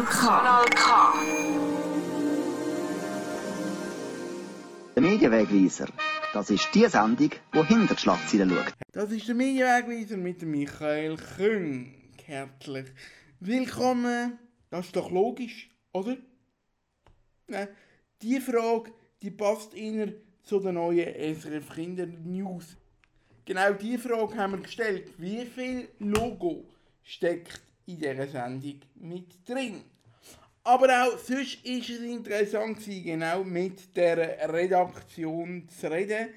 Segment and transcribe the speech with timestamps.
[0.00, 0.26] Kanal K.
[0.26, 1.12] Kanal K.
[4.94, 5.88] Der Medienwegweiser,
[6.32, 8.72] das ist die Sendung, die hinter die Schlagzeilen schaut.
[8.92, 11.94] Das ist der Medienwegweiser mit dem Michael Küng.
[12.24, 12.86] Herzlich
[13.40, 14.38] willkommen.
[14.70, 16.16] Das ist doch logisch, oder?
[17.48, 17.68] Nein,
[18.22, 20.12] die Frage, die passt inner
[20.44, 22.76] zu den neuen SRF Kinder News.
[23.44, 25.12] Genau die Frage haben wir gestellt.
[25.18, 26.64] Wie viel Logo
[27.02, 29.82] steckt in dieser Sendung mit drin?
[30.62, 36.34] Aber auch sonst ist es interessant genau mit der Redaktion zu reden.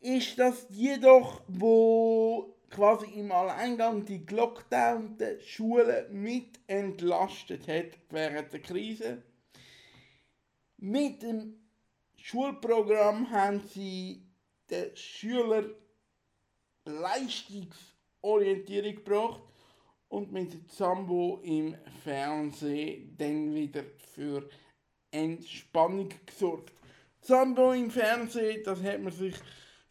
[0.00, 8.52] Ist das die doch, wo quasi im Alleingang die gelockdownten Schulen mit entlastet hat während
[8.52, 9.24] der Krise?
[10.76, 11.58] Mit dem
[12.16, 14.22] Schulprogramm haben sie
[14.70, 15.74] den Schülern
[16.84, 19.47] Leistungsorientierung gebracht
[20.08, 24.48] und mit Zambo im Fernsehen dann wieder für
[25.10, 26.72] Entspannung gesorgt.
[27.20, 29.34] Zambo im Fernsehen, das hat man sich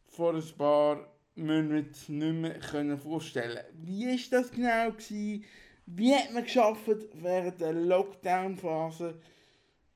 [0.06, 4.92] vor ein paar Monaten nicht mehr vorstellen Wie ist das genau?
[4.92, 5.46] Gewesen?
[5.86, 9.20] Wie hat man geschafft während der Lockdown-Phase?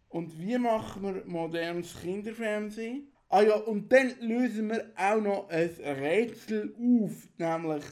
[0.09, 3.11] Und wie machen wir modernes Kinderfernsehen?
[3.29, 7.83] Ah ja, und dann lösen wir auch noch ein Rätsel auf, nämlich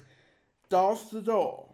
[0.67, 1.68] das da.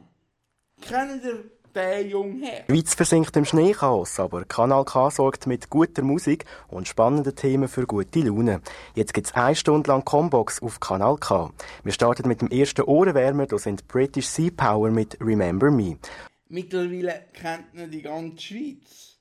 [0.81, 2.63] Kennen ihr den jungen Herr?
[2.63, 7.67] Die Schweiz versinkt im Schneechaos, aber Kanal K sorgt mit guter Musik und spannenden Themen
[7.67, 8.61] für gute Laune.
[8.93, 11.51] Jetzt gibt's eine Stunde lang Combox auf Kanal K.
[11.83, 15.97] Wir starten mit dem ersten Ohrenwärmer, das sind British Sea Power mit Remember Me.
[16.47, 19.17] Mittlerweile kennt man die ganze Schweiz.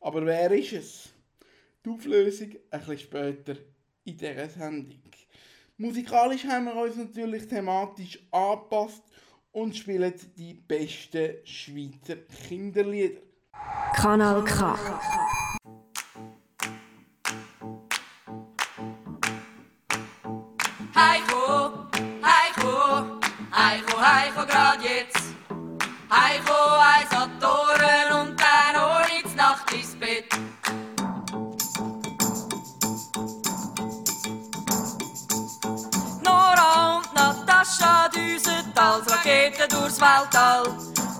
[0.00, 1.08] Aber wer ist es?
[1.84, 3.56] Die Auflösung ein bisschen später
[4.04, 5.00] in dieser Sendung.
[5.76, 9.02] Musikalisch haben wir uns natürlich thematisch angepasst
[9.52, 12.16] und spielen die besten Schweizer
[12.48, 13.20] Kinderlieder.
[13.94, 14.78] Kanal K.
[40.02, 40.64] Weltall.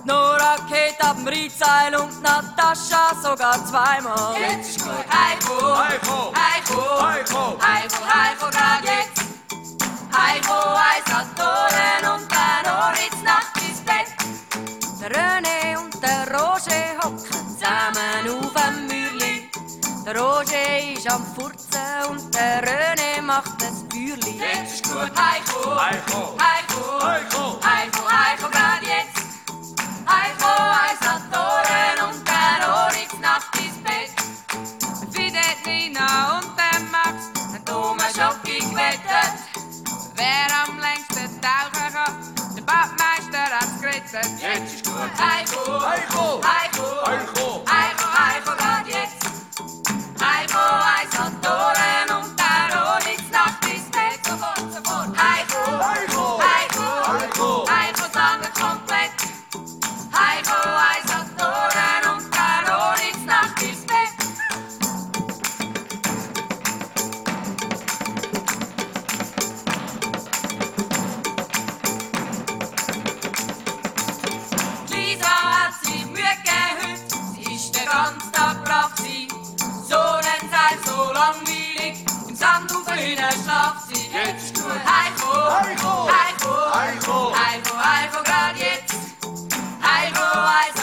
[0.03, 4.35] Nora geht ab dem Riedseil und Natascha sogar zweimal.
[4.37, 9.23] Jetzt ist gut, Heiko, Heiko, Heiko, Heiko, Heiko, Heiko, grad jetzt.
[10.11, 14.11] Heiko, eins hat Toren und dann Oritz Nacht ins Bett.
[14.99, 19.49] Der René und der Roger hocken zusammen auf dem Mürli.
[20.05, 21.62] Der Roger ist am Furzen
[22.13, 24.37] und der René macht das Feuerli.
[24.37, 29.25] Jetzt ist gut, Heiko, Heiko, Heiko, Heiko, Heiko, Heiko, grad jetzt.
[30.05, 30.51] Heiko,
[30.83, 34.11] eins hat Toren und der Oryx Nacht ins Bett.
[35.11, 39.33] Fidet Nina und der Max haben dumme Schocki gewettet.
[40.15, 44.29] Wer am längsten tauchen kann, der Badmeister hat's gerettet.
[44.39, 48.72] Jetzt ist gut, Heiko, Heiko, Heiko, Heiko, Heiko, Heiko, grad
[81.33, 84.09] langweilig, im Sand auf ihnen schlaft sie.
[84.11, 88.95] Jetzt gut, Heiko, Heiko, Heiko, Heiko, Heiko, Heiko, grad jetzt.
[89.81, 90.82] Heiko, eins hat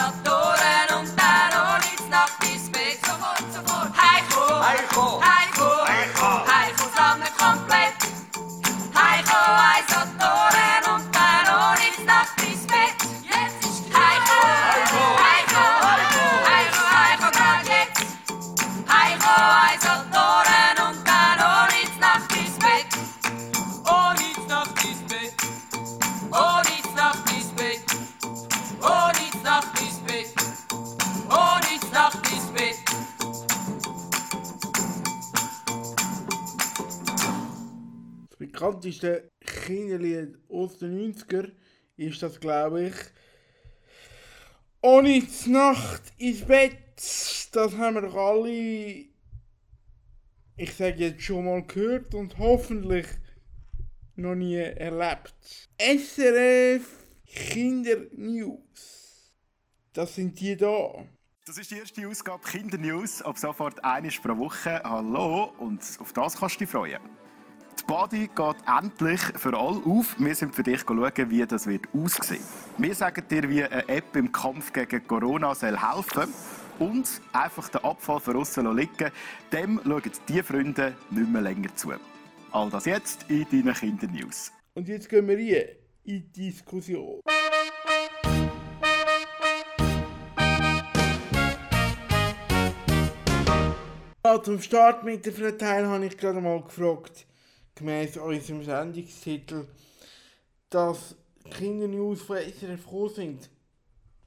[39.01, 41.51] bekannteste Kinderlied aus den 90er
[41.97, 42.95] ist das, glaube ich.
[44.81, 46.77] Ohne die Nacht ins Bett.
[47.51, 49.05] Das haben wir doch alle,
[50.57, 53.07] ich sage jetzt schon mal gehört und hoffentlich
[54.15, 55.33] noch nie erlebt.
[55.77, 59.33] SRF Kinder News.
[59.93, 61.05] Das sind die da.
[61.45, 63.21] Das ist die erste Ausgabe Kinder News.
[63.21, 64.81] Ab sofort einmal pro Woche.
[64.83, 67.01] Hallo und auf das kannst du dich freuen.
[67.79, 70.15] Die Body geht endlich für alle auf.
[70.17, 72.43] Wir sind für dich schauen, wie das wird aussehen.
[72.77, 76.33] Wir sagen dir, wie eine App im Kampf gegen Corona soll helfen
[76.79, 79.11] und einfach den Abfall von außen liegen
[79.51, 81.93] Dem schauen die Freunde nicht mehr länger zu.
[82.51, 84.51] All das jetzt in deinen Kinder News.
[84.73, 85.69] Und jetzt gehen wir rein
[86.03, 87.21] in die Diskussion.
[94.23, 97.25] Ja, zum Start mit der Verteilung habe ich gerade mal gefragt,
[97.81, 99.67] gemäß unserem Sendungstitel,
[100.69, 101.15] dass
[101.49, 103.49] Kindernews von SRF froh sind.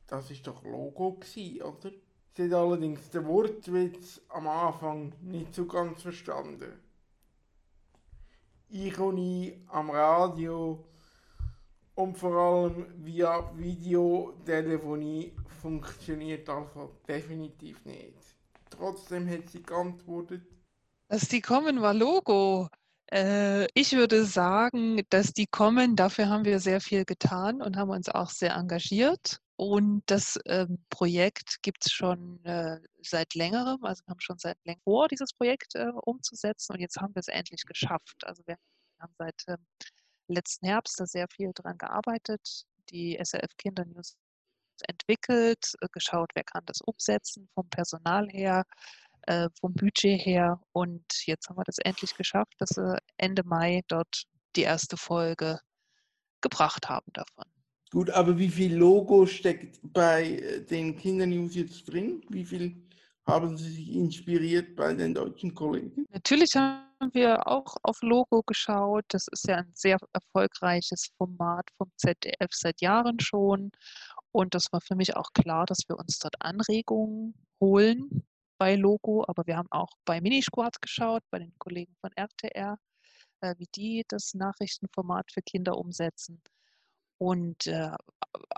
[0.09, 1.91] Das ist doch Logo gewesen, oder?
[2.37, 6.73] Sie hat allerdings den Wortwitz am Anfang nicht so ganz verstanden.
[8.71, 10.85] Ironie am Radio
[11.95, 18.19] und vor allem via Videotelefonie funktioniert also definitiv nicht.
[18.69, 20.43] Trotzdem hat sie geantwortet.
[21.07, 22.69] Dass die kommen, war Logo.
[23.15, 27.91] Äh, ich würde sagen, dass die kommen, dafür haben wir sehr viel getan und haben
[27.91, 29.39] uns auch sehr engagiert.
[29.57, 34.59] Und das ähm, Projekt gibt es schon äh, seit längerem, also wir haben schon seit
[34.65, 38.17] längerem vor, dieses Projekt äh, umzusetzen und jetzt haben wir es endlich geschafft.
[38.25, 38.57] Also wir
[39.01, 39.65] haben seit ähm,
[40.27, 44.17] letzten Herbst da sehr viel dran gearbeitet, die SRF Kinder News
[44.89, 48.65] entwickelt, geschaut, wer kann das umsetzen, vom Personal her,
[49.27, 50.61] äh, vom Budget her.
[50.73, 54.25] Und jetzt haben wir das endlich geschafft, dass wir Ende Mai dort
[54.57, 55.59] die erste Folge
[56.41, 57.45] gebracht haben davon.
[57.91, 62.23] Gut, aber wie viel Logo steckt bei äh, den Kindernews jetzt drin?
[62.29, 62.77] Wie viel
[63.27, 66.05] haben Sie sich inspiriert bei den deutschen Kollegen?
[66.11, 69.05] Natürlich haben wir auch auf Logo geschaut.
[69.09, 73.71] Das ist ja ein sehr erfolgreiches Format vom ZDF seit Jahren schon.
[74.33, 78.25] Und das war für mich auch klar, dass wir uns dort Anregungen holen
[78.59, 79.25] bei Logo.
[79.27, 82.79] Aber wir haben auch bei Minisquad geschaut, bei den Kollegen von RTR,
[83.41, 86.43] äh, wie die das Nachrichtenformat für Kinder umsetzen.
[87.19, 87.93] Und äh,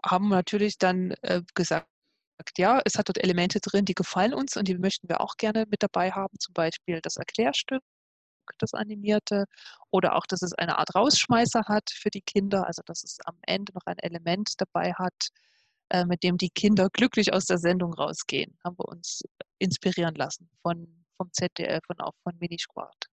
[0.05, 1.89] haben natürlich dann äh, gesagt,
[2.59, 5.67] ja, es hat dort Elemente drin, die gefallen uns und die möchten wir auch gerne
[5.71, 6.39] mit dabei haben.
[6.39, 7.83] Zum Beispiel das Erklärstück,
[8.59, 9.47] das animierte,
[9.91, 13.37] oder auch, dass es eine Art Rausschmeißer hat für die Kinder, also dass es am
[13.43, 15.31] Ende noch ein Element dabei hat,
[16.07, 18.57] mit dem die Kinder glücklich aus der Sendung rausgehen.
[18.65, 19.23] Haben wir uns
[19.59, 23.09] inspirieren lassen von, vom ZDF und auch von Minisquad.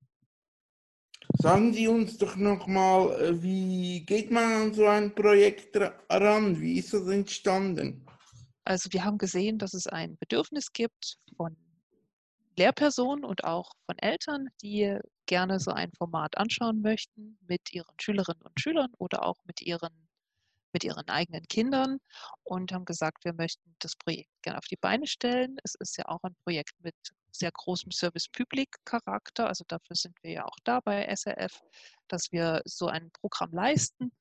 [1.39, 5.75] Sagen Sie uns doch nochmal, äh, wie geht man an so ein Projekt
[6.09, 6.59] ran?
[6.59, 8.05] Wie ist das entstanden?
[8.65, 11.55] Also wir haben gesehen, dass es ein Bedürfnis gibt von
[12.57, 18.41] Lehrpersonen und auch von Eltern, die gerne so ein Format anschauen möchten mit ihren Schülerinnen
[18.41, 20.07] und Schülern oder auch mit ihren,
[20.73, 21.99] mit ihren eigenen Kindern
[22.43, 25.57] und haben gesagt, wir möchten das Projekt gerne auf die Beine stellen.
[25.63, 26.95] Es ist ja auch ein Projekt mit
[27.31, 29.47] sehr großem Service-Public-Charakter.
[29.47, 31.61] Also dafür sind wir ja auch da bei SRF,
[32.07, 34.11] dass wir so ein Programm leisten.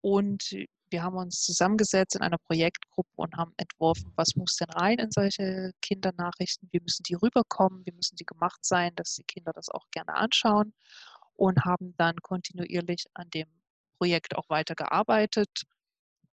[0.00, 0.50] Und
[0.90, 5.10] wir haben uns zusammengesetzt in einer Projektgruppe und haben entworfen, was muss denn rein in
[5.10, 9.70] solche Kindernachrichten, wie müssen die rüberkommen, wie müssen die gemacht sein, dass die Kinder das
[9.70, 10.74] auch gerne anschauen
[11.34, 13.48] und haben dann kontinuierlich an dem
[13.98, 15.64] Projekt auch weitergearbeitet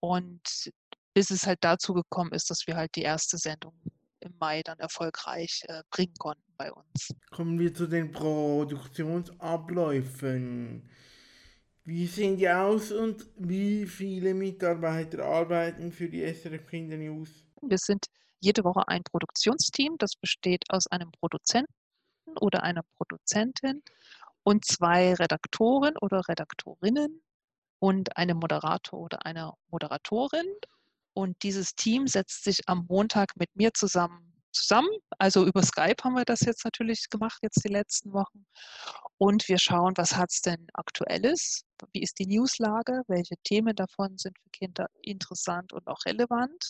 [0.02, 0.70] und
[1.14, 3.72] bis es halt dazu gekommen ist, dass wir halt die erste Sendung
[4.20, 7.14] im Mai dann erfolgreich äh, bringen konnten bei uns.
[7.30, 10.88] Kommen wir zu den Produktionsabläufen.
[11.84, 17.44] Wie sehen die aus und wie viele Mitarbeiter arbeiten für die SRF Kinder News?
[17.60, 18.06] Wir sind
[18.40, 21.72] jede Woche ein Produktionsteam, das besteht aus einem Produzenten
[22.40, 23.82] oder einer Produzentin
[24.44, 27.20] und zwei Redaktoren oder Redaktorinnen
[27.82, 30.46] und einem Moderator oder einer Moderatorin.
[31.14, 34.90] Und dieses Team setzt sich am Montag mit mir zusammen zusammen.
[35.18, 38.44] Also über Skype haben wir das jetzt natürlich gemacht, jetzt die letzten Wochen.
[39.18, 41.62] Und wir schauen, was hat es denn aktuelles?
[41.92, 43.02] Wie ist die Newslage?
[43.08, 46.68] Welche Themen davon sind für Kinder interessant und auch relevant?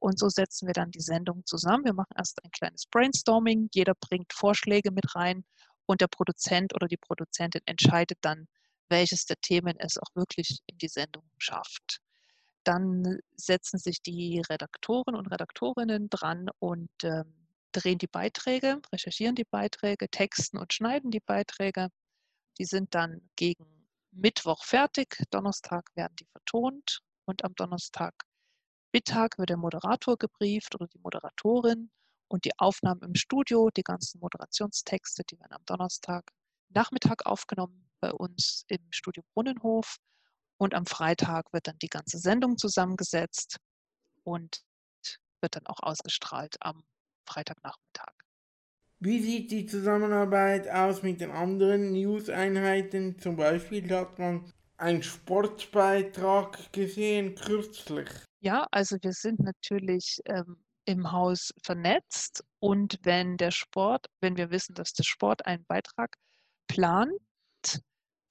[0.00, 1.84] Und so setzen wir dann die Sendung zusammen.
[1.84, 3.70] Wir machen erst ein kleines Brainstorming.
[3.72, 5.44] Jeder bringt Vorschläge mit rein
[5.86, 8.48] und der Produzent oder die Produzentin entscheidet dann,
[8.92, 12.00] welches der Themen es auch wirklich in die Sendung schafft.
[12.62, 19.46] Dann setzen sich die Redaktoren und Redaktorinnen dran und ähm, drehen die Beiträge, recherchieren die
[19.50, 21.88] Beiträge, texten und schneiden die Beiträge.
[22.58, 23.66] Die sind dann gegen
[24.12, 25.16] Mittwoch fertig.
[25.30, 28.14] Donnerstag werden die vertont und am Donnerstag
[28.92, 31.90] Mittag wird der Moderator gebrieft oder die Moderatorin
[32.28, 36.30] und die Aufnahmen im Studio, die ganzen Moderationstexte, die werden am Donnerstag
[36.68, 39.96] Nachmittag aufgenommen bei uns im Studio Brunnenhof
[40.58, 43.56] und am Freitag wird dann die ganze Sendung zusammengesetzt
[44.24, 44.62] und
[45.40, 46.82] wird dann auch ausgestrahlt am
[47.26, 48.12] Freitagnachmittag.
[49.00, 53.18] Wie sieht die Zusammenarbeit aus mit den anderen News-Einheiten?
[53.18, 58.08] Zum Beispiel hat man einen Sportbeitrag gesehen kürzlich.
[58.40, 64.50] Ja, also wir sind natürlich ähm, im Haus vernetzt und wenn der Sport, wenn wir
[64.50, 66.16] wissen, dass der Sport einen Beitrag
[66.68, 67.12] plant,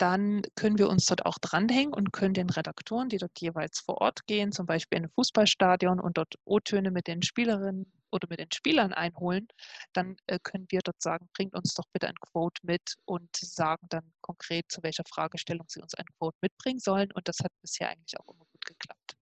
[0.01, 4.01] dann können wir uns dort auch dranhängen und können den Redaktoren, die dort jeweils vor
[4.01, 8.39] Ort gehen, zum Beispiel in ein Fußballstadion und dort O-Töne mit den Spielerinnen oder mit
[8.39, 9.47] den Spielern einholen,
[9.93, 13.85] dann äh, können wir dort sagen, bringt uns doch bitte ein Quote mit und sagen
[13.89, 17.11] dann konkret, zu welcher Fragestellung sie uns ein Quote mitbringen sollen.
[17.13, 19.15] Und das hat bisher eigentlich auch immer gut geklappt.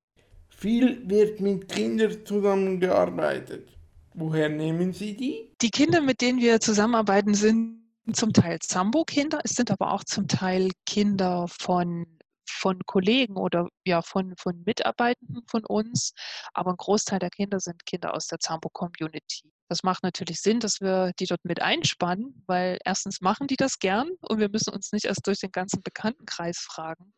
[0.49, 3.69] Viel wird mit Kindern zusammengearbeitet.
[4.13, 5.53] Woher nehmen Sie die?
[5.61, 7.79] Die Kinder, mit denen wir zusammenarbeiten, sind
[8.13, 14.01] zum Teil Zambo-Kinder, es sind aber auch zum Teil Kinder von, von Kollegen oder ja,
[14.01, 16.13] von, von Mitarbeitenden von uns.
[16.53, 19.51] Aber ein Großteil der Kinder sind Kinder aus der Zambo-Community.
[19.67, 23.79] Das macht natürlich Sinn, dass wir die dort mit einspannen, weil erstens machen die das
[23.79, 27.13] gern und wir müssen uns nicht erst durch den ganzen Bekanntenkreis fragen.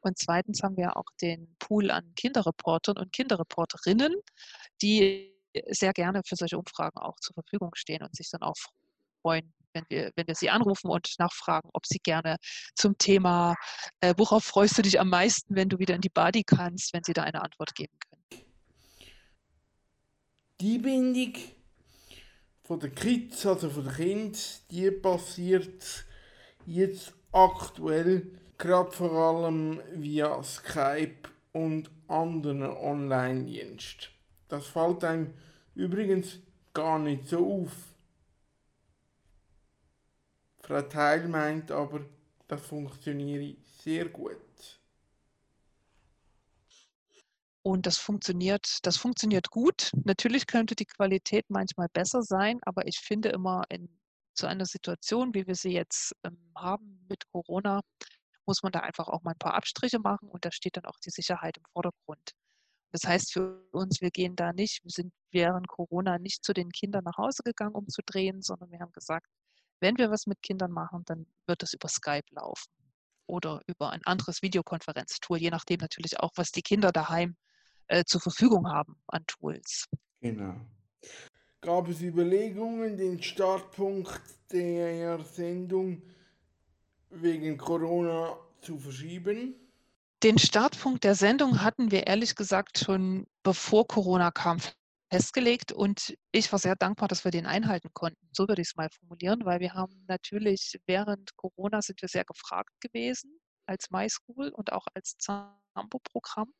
[0.00, 4.14] Und zweitens haben wir auch den Pool an Kinderreportern und Kinderreporterinnen,
[4.80, 5.34] die
[5.68, 8.56] sehr gerne für solche Umfragen auch zur Verfügung stehen und sich dann auch
[9.22, 12.36] freuen, wenn wir, wenn wir sie anrufen und nachfragen, ob sie gerne
[12.74, 13.54] zum Thema,
[14.00, 17.04] äh, worauf freust du dich am meisten, wenn du wieder in die Body kannst, wenn
[17.04, 18.44] sie da eine Antwort geben können.
[20.60, 21.34] Die Bindung
[22.62, 26.04] von der Kids, also von den Kindern, die passiert
[26.66, 34.08] jetzt aktuell gerade vor allem via Skype und anderen Online-Diensten.
[34.48, 35.32] Das fällt einem
[35.74, 36.40] übrigens
[36.74, 37.89] gar nicht so auf.
[40.70, 42.06] Frau Teil meint aber,
[42.46, 44.36] das funktioniere sehr gut.
[47.62, 49.90] Und das funktioniert, das funktioniert gut.
[50.04, 53.88] Natürlich könnte die Qualität manchmal besser sein, aber ich finde immer in
[54.32, 57.80] so einer Situation, wie wir sie jetzt ähm, haben mit Corona,
[58.46, 61.00] muss man da einfach auch mal ein paar Abstriche machen und da steht dann auch
[61.04, 62.30] die Sicherheit im Vordergrund.
[62.92, 66.70] Das heißt für uns, wir gehen da nicht, wir sind während Corona nicht zu den
[66.70, 69.26] Kindern nach Hause gegangen, um zu drehen, sondern wir haben gesagt,
[69.80, 72.70] wenn wir was mit Kindern machen, dann wird es über Skype laufen
[73.26, 77.36] oder über ein anderes Videokonferenztool, je nachdem natürlich auch, was die Kinder daheim
[77.86, 79.86] äh, zur Verfügung haben an Tools.
[80.20, 80.54] Genau.
[81.60, 84.20] Gab es Überlegungen, den Startpunkt
[84.52, 86.02] der Sendung
[87.10, 89.54] wegen Corona zu verschieben?
[90.22, 94.58] Den Startpunkt der Sendung hatten wir ehrlich gesagt schon bevor Corona kam
[95.10, 98.28] festgelegt und ich war sehr dankbar, dass wir den einhalten konnten.
[98.32, 102.24] So würde ich es mal formulieren, weil wir haben natürlich während Corona sind wir sehr
[102.24, 106.52] gefragt gewesen als MySchool und auch als Zambo-Programm,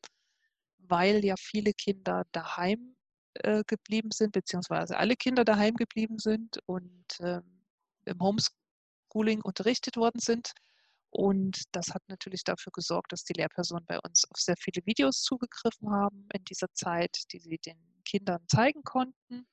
[0.79, 2.95] weil ja viele Kinder daheim
[3.35, 7.63] äh, geblieben sind, beziehungsweise alle Kinder daheim geblieben sind und ähm,
[8.05, 10.51] im Homeschooling unterrichtet worden sind.
[11.09, 15.21] Und das hat natürlich dafür gesorgt, dass die Lehrpersonen bei uns auf sehr viele Videos
[15.21, 19.47] zugegriffen haben in dieser Zeit, die sie den Kindern zeigen konnten.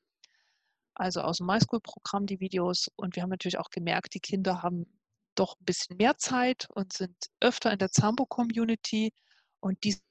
[0.95, 2.89] Also aus dem MySchool-Programm die Videos.
[2.97, 4.87] Und wir haben natürlich auch gemerkt, die Kinder haben
[5.35, 9.13] doch ein bisschen mehr Zeit und sind öfter in der Zambo-Community.
[9.61, 10.03] Und diesen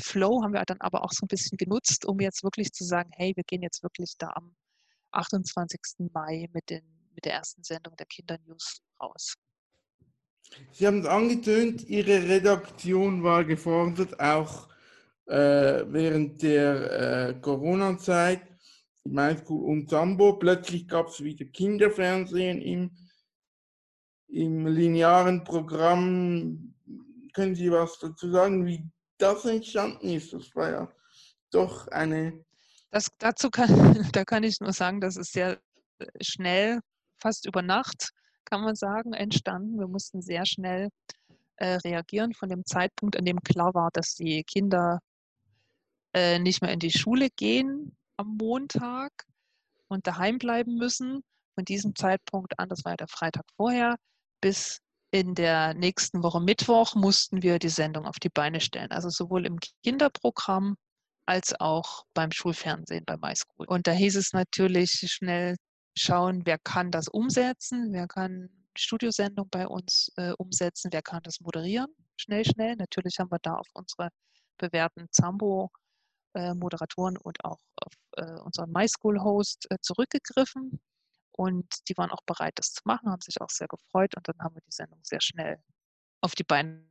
[0.00, 3.10] Flow haben wir dann aber auch so ein bisschen genutzt, um jetzt wirklich zu sagen,
[3.14, 4.54] hey, wir gehen jetzt wirklich da am
[5.12, 6.10] 28.
[6.12, 6.84] Mai mit, den,
[7.14, 9.34] mit der ersten Sendung der Kindernews raus.
[10.72, 14.68] Sie haben es angetönt, Ihre Redaktion war gefordert, auch
[15.26, 18.42] äh, während der äh, Corona-Zeit,
[19.04, 20.34] MySchool und Sambo.
[20.34, 22.96] Plötzlich gab es wieder Kinderfernsehen im,
[24.28, 26.74] im linearen Programm.
[27.32, 30.32] Können Sie was dazu sagen, wie das entstanden ist?
[30.32, 30.92] Das war ja
[31.50, 32.44] doch eine.
[32.90, 33.68] Das, dazu kann,
[34.12, 35.58] da kann ich nur sagen, das ist sehr
[36.20, 36.80] schnell,
[37.20, 38.10] fast über Nacht,
[38.44, 39.78] kann man sagen, entstanden.
[39.78, 40.88] Wir mussten sehr schnell
[41.56, 45.00] äh, reagieren von dem Zeitpunkt, an dem klar war, dass die Kinder
[46.16, 49.12] äh, nicht mehr in die Schule gehen am Montag
[49.88, 51.22] und daheim bleiben müssen.
[51.54, 53.96] Von diesem Zeitpunkt an, das war ja der Freitag vorher,
[54.40, 54.80] bis
[55.10, 58.90] in der nächsten Woche Mittwoch mussten wir die Sendung auf die Beine stellen.
[58.92, 60.76] Also sowohl im Kinderprogramm
[61.26, 63.66] als auch beim Schulfernsehen bei MySchool.
[63.66, 65.56] Und da hieß es natürlich schnell
[65.98, 71.22] schauen, wer kann das umsetzen, wer kann die Studiosendung bei uns äh, umsetzen, wer kann
[71.22, 72.76] das moderieren, schnell, schnell.
[72.76, 74.08] Natürlich haben wir da auf unsere
[74.58, 75.70] bewährten Zambo
[76.54, 80.80] Moderatoren und auch auf äh, unseren MySchool-Host äh, zurückgegriffen.
[81.32, 84.16] Und die waren auch bereit, das zu machen, haben sich auch sehr gefreut.
[84.16, 85.58] Und dann haben wir die Sendung sehr schnell
[86.20, 86.82] auf die Beine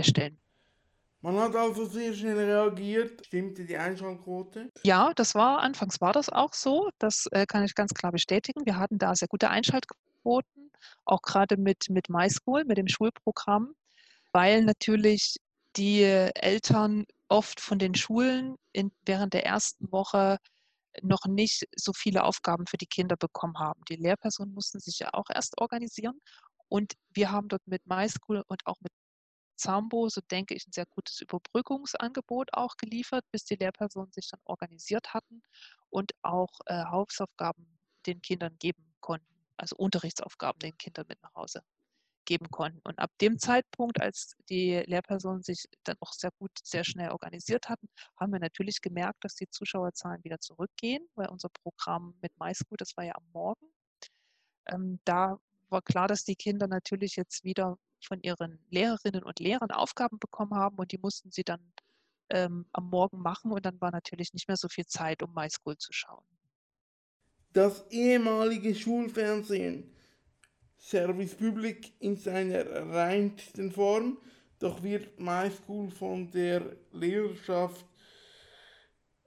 [0.00, 0.40] stellen.
[1.22, 3.26] Man hat also sehr schnell reagiert.
[3.26, 4.70] Stimmte die Einschaltquote?
[4.84, 6.88] Ja, das war, anfangs war das auch so.
[6.98, 8.64] Das äh, kann ich ganz klar bestätigen.
[8.64, 10.72] Wir hatten da sehr gute Einschaltquoten,
[11.04, 13.74] auch gerade mit, mit MySchool, mit dem Schulprogramm,
[14.32, 15.36] weil natürlich
[15.76, 20.38] die Eltern oft von den Schulen in, während der ersten Woche
[21.02, 23.82] noch nicht so viele Aufgaben für die Kinder bekommen haben.
[23.88, 26.20] Die Lehrpersonen mussten sich ja auch erst organisieren.
[26.68, 28.92] Und wir haben dort mit MySchool und auch mit
[29.56, 34.40] Zambo, so denke ich, ein sehr gutes Überbrückungsangebot auch geliefert, bis die Lehrpersonen sich dann
[34.44, 35.42] organisiert hatten
[35.90, 41.62] und auch äh, Hausaufgaben den Kindern geben konnten, also Unterrichtsaufgaben den Kindern mit nach Hause
[42.30, 42.78] geben konnten.
[42.84, 47.68] Und ab dem Zeitpunkt, als die Lehrpersonen sich dann auch sehr gut, sehr schnell organisiert
[47.68, 47.88] hatten,
[48.20, 52.96] haben wir natürlich gemerkt, dass die Zuschauerzahlen wieder zurückgehen, weil unser Programm mit MySchool, das
[52.96, 53.66] war ja am Morgen.
[54.66, 55.38] Ähm, da
[55.70, 60.54] war klar, dass die Kinder natürlich jetzt wieder von ihren Lehrerinnen und Lehrern Aufgaben bekommen
[60.54, 61.72] haben und die mussten sie dann
[62.30, 65.76] ähm, am Morgen machen und dann war natürlich nicht mehr so viel Zeit, um MySchool
[65.78, 66.24] zu schauen.
[67.52, 69.92] Das ehemalige Schulfernsehen,
[70.80, 74.18] Service Public in seiner reinsten Form,
[74.58, 77.84] doch wird MySchool von der Lehrerschaft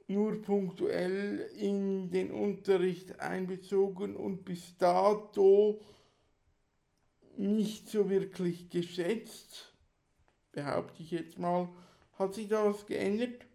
[0.07, 5.79] nur punktuell in den Unterricht einbezogen und bis dato
[7.37, 9.73] nicht so wirklich geschätzt,
[10.51, 11.69] behaupte ich jetzt mal.
[12.13, 13.45] Hat sich da was geändert?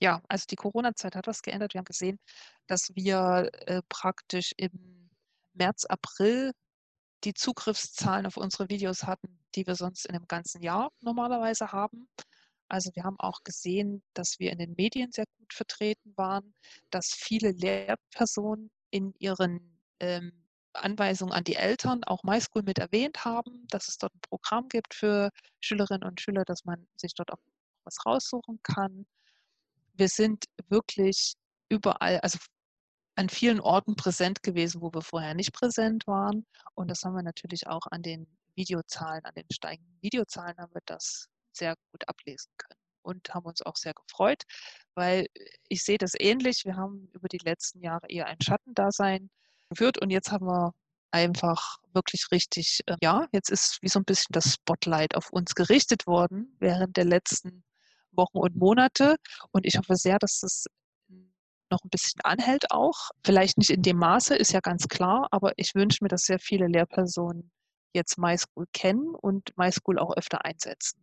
[0.00, 1.74] Ja, also die Corona-Zeit hat was geändert.
[1.74, 2.18] Wir haben gesehen,
[2.66, 4.70] dass wir äh, praktisch im
[5.52, 6.52] März, April
[7.24, 12.08] die Zugriffszahlen auf unsere Videos hatten, die wir sonst in dem ganzen Jahr normalerweise haben.
[12.68, 16.54] Also wir haben auch gesehen, dass wir in den Medien sehr gut vertreten waren,
[16.90, 20.32] dass viele Lehrpersonen in ihren ähm,
[20.72, 24.94] Anweisungen an die Eltern auch MySchool mit erwähnt haben, dass es dort ein Programm gibt
[24.94, 27.40] für Schülerinnen und Schüler, dass man sich dort auch
[27.84, 29.04] was raussuchen kann.
[29.94, 31.34] Wir sind wirklich
[31.68, 32.38] überall, also
[33.20, 36.46] an vielen Orten präsent gewesen, wo wir vorher nicht präsent waren.
[36.74, 40.80] Und das haben wir natürlich auch an den Videozahlen, an den steigenden Videozahlen haben wir
[40.86, 44.44] das sehr gut ablesen können und haben uns auch sehr gefreut,
[44.94, 45.26] weil
[45.68, 46.64] ich sehe das ähnlich.
[46.64, 49.28] Wir haben über die letzten Jahre eher ein Schattendasein
[49.68, 50.72] geführt und jetzt haben wir
[51.10, 55.54] einfach wirklich richtig, äh, ja, jetzt ist wie so ein bisschen das Spotlight auf uns
[55.54, 57.64] gerichtet worden während der letzten
[58.12, 59.16] Wochen und Monate
[59.50, 60.64] und ich hoffe sehr, dass das
[61.70, 63.10] noch ein bisschen anhält auch.
[63.24, 66.38] Vielleicht nicht in dem Maße, ist ja ganz klar, aber ich wünsche mir, dass sehr
[66.38, 67.50] viele Lehrpersonen
[67.92, 71.00] jetzt MySchool kennen und MySchool auch öfter einsetzen.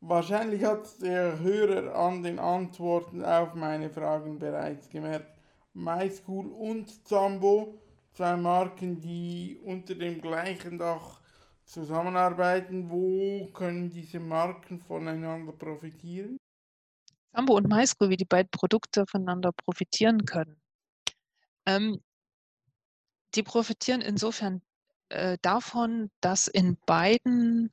[0.00, 5.36] Wahrscheinlich hat der Hörer an den Antworten auf meine Fragen bereits gemerkt.
[5.72, 7.74] MySchool und Zambo,
[8.12, 11.20] zwei Marken, die unter dem gleichen Dach
[11.64, 12.88] zusammenarbeiten.
[12.90, 16.38] Wo können diese Marken voneinander profitieren?
[17.36, 20.58] Zambo und MySchool, wie die beiden Produkte voneinander profitieren können.
[21.66, 22.02] Ähm,
[23.34, 24.62] die profitieren insofern
[25.10, 27.70] äh, davon, dass in beiden,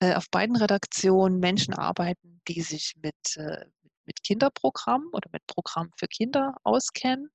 [0.00, 3.64] äh, auf beiden Redaktionen Menschen arbeiten, die sich mit, äh,
[4.04, 7.30] mit Kinderprogrammen oder mit Programmen für Kinder auskennen.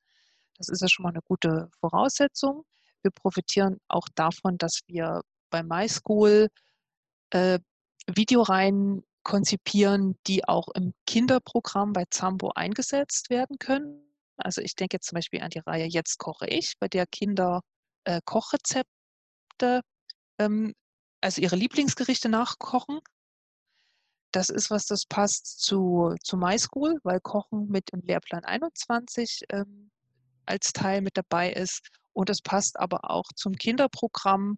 [0.58, 2.66] Das ist ja schon mal eine gute Voraussetzung.
[3.02, 6.50] Wir profitieren auch davon, dass wir bei MySchool
[7.32, 7.58] äh,
[8.08, 14.12] Videoreihen konzipieren, die auch im Kinderprogramm bei Zambo eingesetzt werden können.
[14.38, 17.62] Also ich denke jetzt zum Beispiel an die Reihe Jetzt koche ich, bei der Kinder
[18.06, 19.82] äh, Kochrezepte,
[20.40, 20.74] ähm,
[21.22, 23.00] also ihre Lieblingsgerichte nachkochen.
[24.32, 29.92] Das ist was, das passt zu, zu MySchool, weil Kochen mit im Lehrplan 21 ähm,
[30.46, 31.90] als Teil mit dabei ist.
[32.14, 34.58] Und es passt aber auch zum Kinderprogramm.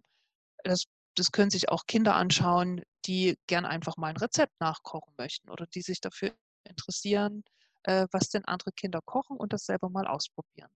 [0.62, 0.84] Das,
[1.16, 5.66] das können sich auch Kinder anschauen, die gern einfach mal ein Rezept nachkochen möchten oder
[5.66, 6.32] die sich dafür
[6.64, 7.44] interessieren,
[7.84, 10.70] äh, was denn andere Kinder kochen und das selber mal ausprobieren.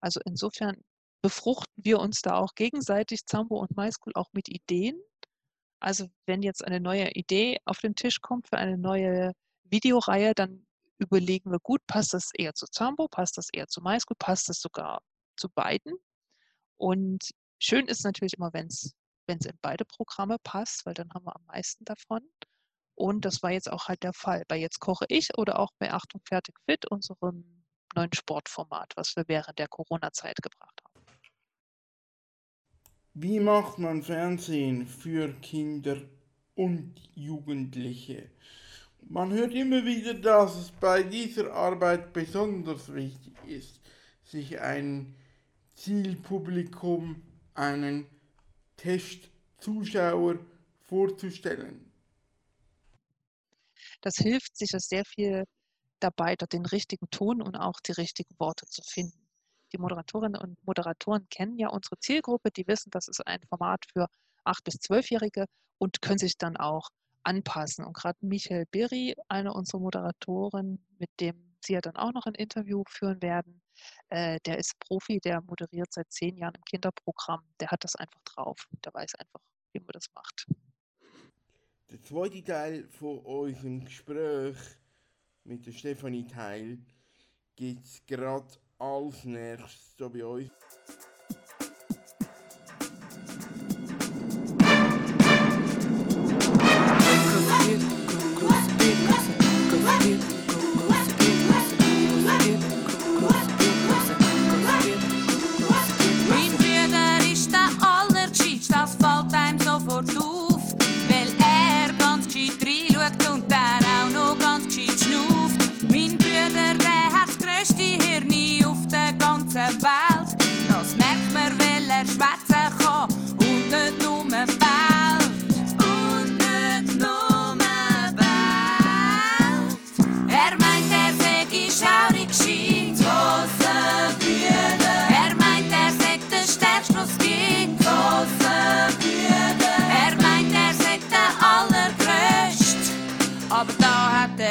[0.00, 0.82] Also insofern
[1.22, 5.00] befruchten wir uns da auch gegenseitig, Zambo und MySchool, auch mit Ideen
[5.80, 9.32] also wenn jetzt eine neue Idee auf den Tisch kommt für eine neue
[9.64, 10.66] Videoreihe, dann
[10.98, 14.60] überlegen wir gut, passt das eher zu Zambo, passt das eher zu MySchool, passt das
[14.60, 15.00] sogar
[15.36, 15.94] zu beiden.
[16.76, 18.94] Und schön ist natürlich immer, wenn es
[19.30, 22.20] in beide Programme passt, weil dann haben wir am meisten davon.
[22.94, 24.44] Und das war jetzt auch halt der Fall.
[24.48, 27.64] Bei Jetzt koche ich oder auch bei Achtung fertig fit, unserem
[27.94, 31.06] neuen Sportformat, was wir während der Corona-Zeit gebracht haben.
[33.14, 35.96] Wie macht man Fernsehen für Kinder
[36.54, 38.30] und Jugendliche?
[39.08, 43.80] Man hört immer wieder, dass es bei dieser Arbeit besonders wichtig ist,
[44.22, 45.16] sich ein
[45.74, 47.22] Zielpublikum,
[47.54, 48.06] einen
[48.80, 50.38] Testzuschauer
[50.86, 51.92] vorzustellen.
[54.00, 55.44] Das hilft sicher sehr viel
[56.00, 59.28] dabei, dort den richtigen Ton und auch die richtigen Worte zu finden.
[59.72, 64.06] Die Moderatorinnen und Moderatoren kennen ja unsere Zielgruppe, die wissen, das ist ein Format für
[64.44, 65.44] 8- bis 12-Jährige
[65.78, 66.88] und können sich dann auch
[67.22, 67.84] anpassen.
[67.84, 72.34] Und gerade Michael Berry, eine unserer Moderatoren, mit dem Sie ja dann auch noch ein
[72.34, 73.60] Interview führen werden,
[74.08, 77.42] äh, der ist Profi, der moderiert seit zehn Jahren im Kinderprogramm.
[77.60, 78.66] Der hat das einfach drauf.
[78.84, 79.40] Der weiß einfach,
[79.72, 80.46] wie man das macht.
[81.90, 84.56] Der zweite Teil von unserem Gespräch
[85.44, 86.78] mit der Stefanie Teil
[87.58, 90.50] es gerade als nächstes so bei uns.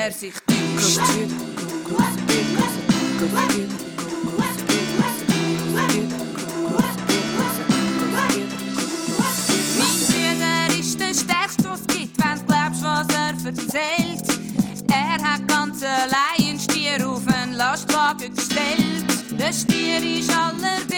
[0.09, 0.99] Er sich täuscht.
[9.77, 14.39] Mein Bruder ist der stärkste, was es gibt, wenn du glaubst, was er erzählt.
[14.89, 19.05] Er hat ganz allein einen Stier auf einen Lastwagen gestellt.
[19.39, 20.88] Der Stier ist allerdings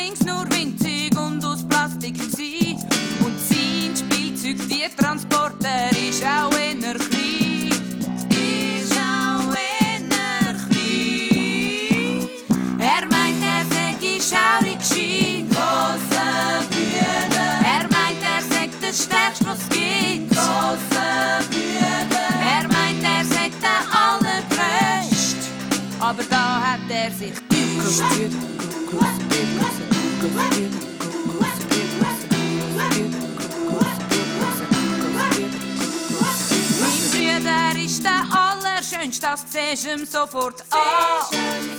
[39.71, 40.79] Du ihm sofort an.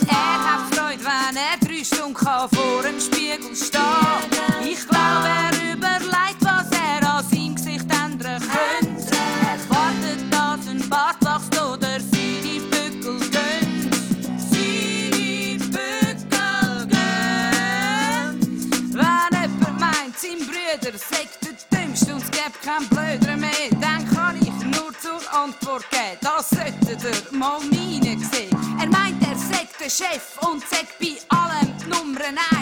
[0.08, 3.82] Er hat Freude, wenn er drei Stunden kann vor dem Spiegel stehen
[4.64, 9.14] Ich glaube, er überlegt, was er an seinem Gesicht ändern könnte.
[9.42, 13.90] Er wartet, dass ein Bart wächst oder seine Bückel gehen.
[14.38, 18.38] Seine Bückel gehen.
[18.94, 24.10] Wenn jemand meint, sein Bruder sagt der Dümmste und es gibt keinen Blöder mehr, dann
[24.14, 27.81] kann ich nur zur Antwort geben, das solltet ihr mal meine
[29.90, 32.61] Chef und sag bei allem die Nummer 1.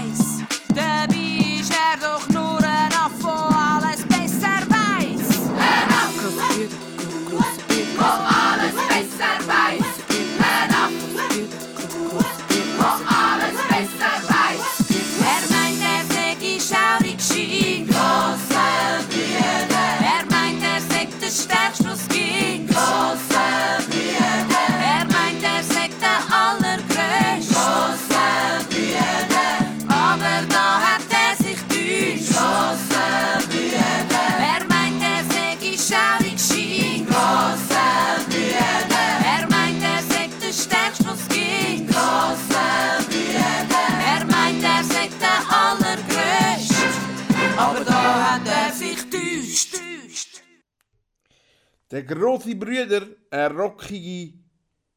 [52.00, 54.32] Der große Brüder, eine rockige,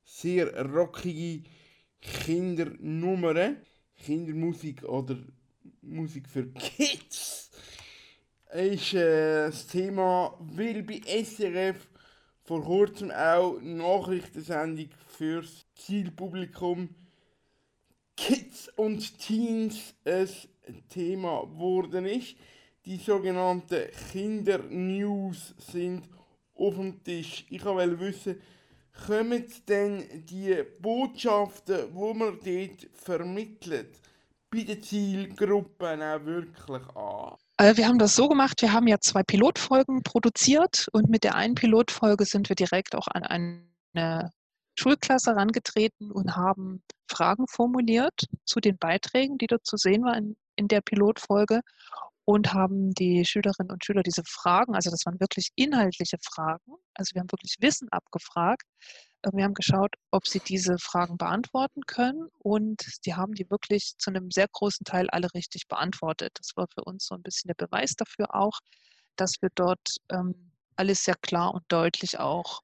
[0.06, 1.44] sehr rockige
[2.00, 3.58] Kindernummer,
[3.98, 5.18] Kindermusik oder
[5.82, 7.52] Musik für Kids,
[8.54, 11.90] ist äh, das Thema, weil bei SRF
[12.42, 16.88] vor kurzem auch Nachrichtensendung fürs Zielpublikum
[18.16, 20.30] Kids und Teens ein
[20.88, 22.38] Thema geworden ist.
[22.86, 26.08] Die sogenannten Kindernews sind
[26.56, 27.46] auf dem Tisch.
[27.50, 28.42] Ich wollte wissen,
[29.06, 34.00] kommen denn die Botschaften, die man dort vermittelt,
[34.52, 37.36] bei den Zielgruppen auch wirklich an?
[37.58, 41.36] Äh, Wir haben das so gemacht, wir haben ja zwei Pilotfolgen produziert und mit der
[41.36, 44.32] einen Pilotfolge sind wir direkt auch an eine
[44.78, 50.36] Schulklasse herangetreten und haben Fragen formuliert zu den Beiträgen, die dort zu sehen waren in,
[50.56, 51.62] in der Pilotfolge.
[52.26, 57.14] Und haben die Schülerinnen und Schüler diese Fragen, also das waren wirklich inhaltliche Fragen, also
[57.14, 58.64] wir haben wirklich Wissen abgefragt.
[59.24, 63.96] Äh, wir haben geschaut, ob sie diese Fragen beantworten können und die haben die wirklich
[63.98, 66.32] zu einem sehr großen Teil alle richtig beantwortet.
[66.36, 68.60] Das war für uns so ein bisschen der Beweis dafür auch,
[69.16, 72.62] dass wir dort ähm, alles sehr klar und deutlich auch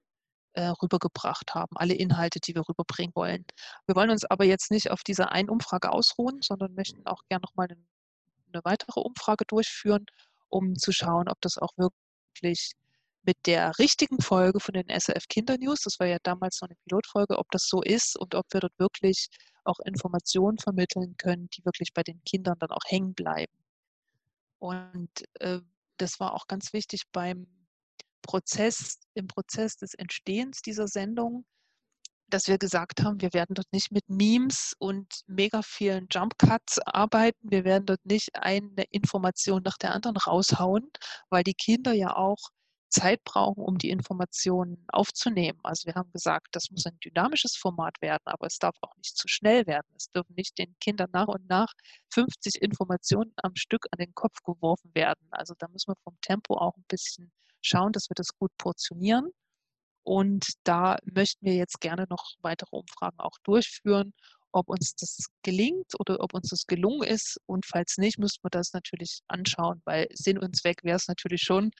[0.54, 3.46] äh, rübergebracht haben, alle Inhalte, die wir rüberbringen wollen.
[3.86, 7.44] Wir wollen uns aber jetzt nicht auf dieser einen Umfrage ausruhen, sondern möchten auch gerne
[7.44, 7.80] nochmal eine,
[8.54, 10.06] eine weitere Umfrage durchführen,
[10.50, 12.74] um zu schauen, ob das auch wirklich
[13.24, 17.38] mit der richtigen Folge von den SRF Kindernews, das war ja damals noch eine Pilotfolge,
[17.38, 19.28] ob das so ist und ob wir dort wirklich
[19.64, 23.54] auch Informationen vermitteln können, die wirklich bei den Kindern dann auch hängen bleiben.
[24.60, 25.10] Und
[25.42, 25.60] äh,
[25.98, 27.48] das war auch ganz wichtig beim
[28.22, 31.46] Prozess, im Prozess des Entstehens dieser Sendung,
[32.30, 36.80] dass wir gesagt haben, wir werden dort nicht mit Memes und mega vielen Jump Cuts
[36.86, 37.50] arbeiten.
[37.50, 40.90] Wir werden dort nicht eine Information nach der anderen raushauen,
[41.30, 42.38] weil die Kinder ja auch
[42.90, 45.60] Zeit brauchen, um die Informationen aufzunehmen.
[45.64, 49.16] Also wir haben gesagt, das muss ein dynamisches Format werden, aber es darf auch nicht
[49.16, 49.88] zu schnell werden.
[49.96, 51.72] Es dürfen nicht den Kindern nach und nach
[52.14, 55.28] 50 Informationen am Stück an den Kopf geworfen werden.
[55.32, 59.32] Also da müssen wir vom Tempo auch ein bisschen schauen, dass wir das gut portionieren.
[60.04, 64.14] Und da möchten wir jetzt gerne noch weitere Umfragen auch durchführen,
[64.52, 67.40] ob uns das gelingt oder ob uns das gelungen ist.
[67.46, 71.42] Und falls nicht, müssen wir das natürlich anschauen, weil Sinn und Zweck wäre es natürlich
[71.42, 71.72] schon,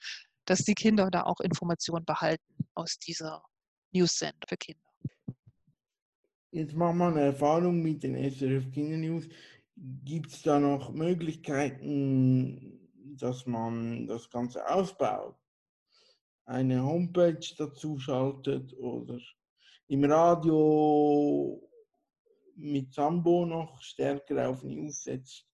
[0.44, 3.42] dass die Kinder da auch Informationen behalten aus dieser
[3.92, 4.90] News-Sender für Kinder.
[6.52, 9.28] Jetzt machen wir eine Erfahrung mit den SRF Kindernews.
[9.76, 15.36] Gibt es da noch Möglichkeiten, dass man das Ganze ausbaut?
[16.50, 19.20] Eine Homepage dazu schaltet oder
[19.86, 21.62] im Radio
[22.56, 25.46] mit Sambo noch stärker auf News setzt?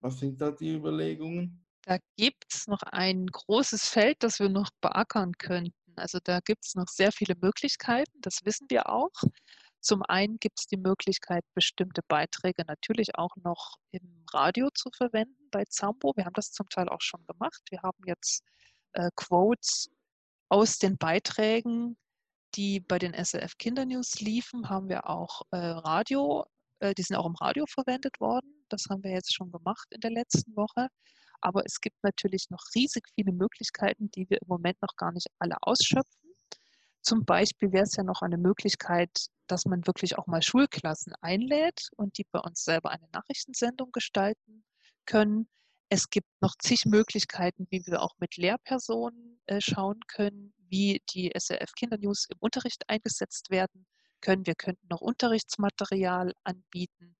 [0.00, 1.64] Was sind da die Überlegungen?
[1.82, 5.72] Da gibt es noch ein großes Feld, das wir noch beackern könnten.
[5.94, 9.12] Also da gibt es noch sehr viele Möglichkeiten, das wissen wir auch.
[9.80, 15.48] Zum einen gibt es die Möglichkeit, bestimmte Beiträge natürlich auch noch im Radio zu verwenden
[15.52, 16.12] bei Zambo.
[16.16, 17.62] Wir haben das zum Teil auch schon gemacht.
[17.70, 18.42] Wir haben jetzt
[18.94, 19.88] äh, Quotes
[20.50, 21.96] aus den Beiträgen,
[22.54, 26.44] die bei den SRF Kindernews liefen, haben wir auch äh, Radio,
[26.80, 28.64] äh, die sind auch im Radio verwendet worden.
[28.68, 30.88] Das haben wir jetzt schon gemacht in der letzten Woche.
[31.40, 35.28] Aber es gibt natürlich noch riesig viele Möglichkeiten, die wir im Moment noch gar nicht
[35.38, 36.20] alle ausschöpfen.
[37.02, 41.88] Zum Beispiel wäre es ja noch eine Möglichkeit, dass man wirklich auch mal Schulklassen einlädt
[41.96, 44.64] und die bei uns selber eine Nachrichtensendung gestalten
[45.06, 45.48] können.
[45.92, 51.32] Es gibt noch zig Möglichkeiten, wie wir auch mit Lehrpersonen äh, schauen können, wie die
[51.36, 53.86] SRF Kindernews im Unterricht eingesetzt werden
[54.20, 54.46] können.
[54.46, 57.16] Wir könnten noch Unterrichtsmaterial anbieten.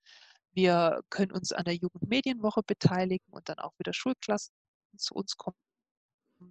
[0.52, 4.54] Wir können uns an der Jugendmedienwoche beteiligen und dann auch wieder Schulklassen
[4.96, 5.56] zu uns kommen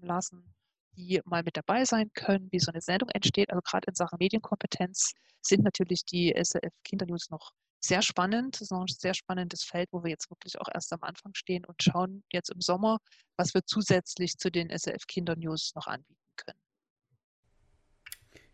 [0.01, 0.53] lassen,
[0.97, 3.49] die mal mit dabei sein können, wie so eine Sendung entsteht.
[3.49, 8.55] Also gerade in Sachen Medienkompetenz sind natürlich die SRF Kindernews noch sehr spannend.
[8.55, 11.33] Das ist noch ein sehr spannendes Feld, wo wir jetzt wirklich auch erst am Anfang
[11.33, 12.99] stehen und schauen jetzt im Sommer,
[13.37, 16.59] was wir zusätzlich zu den SRF Kindernews noch anbieten können.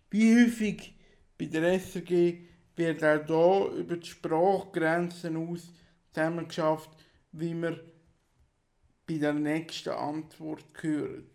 [0.09, 0.95] Wie häufig
[1.37, 5.71] bei der SRG wird auch hier über die Sprachgrenzen aus
[6.13, 6.89] zusammengeschafft,
[7.31, 7.79] wie wir
[9.07, 11.29] bei der nächsten Antwort hören.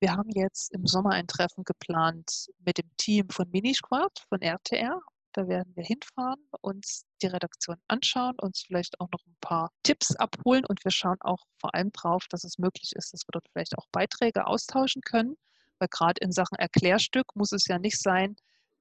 [0.00, 5.00] Wir haben jetzt im Sommer ein Treffen geplant mit dem Team von Minisquad von RTR.
[5.32, 10.14] Da werden wir hinfahren, uns die Redaktion anschauen, uns vielleicht auch noch ein paar Tipps
[10.16, 13.48] abholen und wir schauen auch vor allem drauf, dass es möglich ist, dass wir dort
[13.50, 15.36] vielleicht auch Beiträge austauschen können.
[15.78, 18.36] Weil gerade in Sachen Erklärstück muss es ja nicht sein,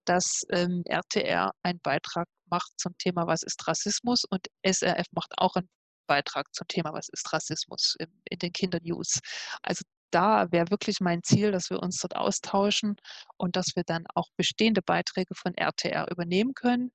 [0.05, 5.55] dass ähm, RTR einen Beitrag macht zum Thema Was ist Rassismus und SRF macht auch
[5.55, 5.69] einen
[6.07, 9.19] Beitrag zum Thema Was ist Rassismus in, den Kindernews.
[9.61, 12.95] Also da wäre wirklich mein Ziel, dass wir uns dort austauschen
[13.38, 16.91] und dass wir dann auch bestehende Beiträge von RTR übernehmen können,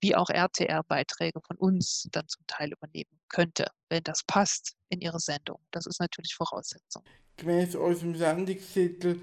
[0.00, 5.00] wie auch RTR Beiträge von uns dann zum Teil übernehmen könnte, wenn das passt in
[5.00, 5.60] ihre Sendung.
[5.70, 7.02] Das ist natürlich Voraussetzung.
[7.36, 9.20] Gemäß unserem Sendungstitel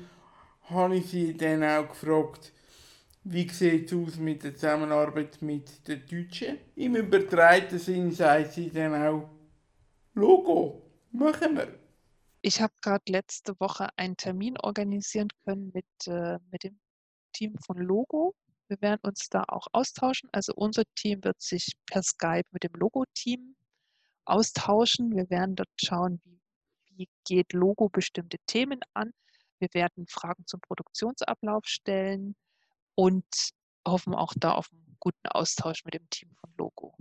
[0.64, 2.52] habe ich Sie dann auch gefragt,
[3.24, 6.58] wie sieht es aus mit der Zusammenarbeit mit den Deutschen?
[6.76, 9.30] Im übertreiten Sinn sagt sie dann auch,
[10.14, 11.81] Logo, machen wir.
[12.44, 16.80] Ich habe gerade letzte Woche einen Termin organisieren können mit, äh, mit dem
[17.34, 18.34] Team von Logo.
[18.68, 20.28] Wir werden uns da auch austauschen.
[20.32, 23.56] Also unser Team wird sich per Skype mit dem Logo-Team
[24.26, 25.16] austauschen.
[25.16, 26.40] Wir werden dort schauen, wie,
[26.96, 29.12] wie geht Logo bestimmte Themen an.
[29.60, 32.36] Wir werden Fragen zum Produktionsablauf stellen
[32.96, 33.26] und
[33.88, 36.96] hoffen auch da auf einen guten Austausch mit dem Team von Logo.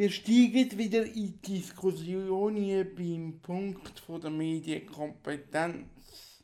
[0.00, 6.42] Wir steigen wieder in Diskussionen beim Punkt der Medienkompetenz.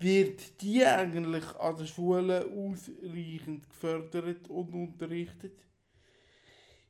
[0.00, 5.56] Wird die eigentlich an der Schule ausreichend gefördert und unterrichtet?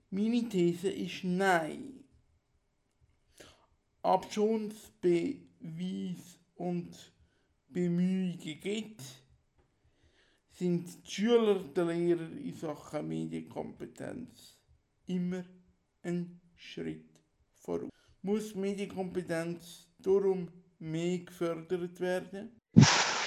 [0.09, 2.03] Meine These ist nein.
[4.01, 7.13] Ob schon es Beweis und
[7.69, 9.03] Bemühungen gibt,
[10.55, 14.62] sind die Schüler der Lehrer in Sachen Medienkompetenz
[15.07, 15.45] immer
[16.03, 17.21] einen Schritt
[17.55, 17.91] voraus.
[18.23, 22.61] Muss Medienkompetenz darum mehr gefördert werden?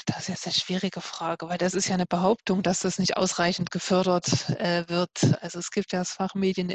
[0.05, 3.17] Das ist jetzt eine schwierige Frage, weil das ist ja eine Behauptung, dass das nicht
[3.17, 5.41] ausreichend gefördert äh, wird.
[5.41, 6.71] Also es gibt ja das Fach Medien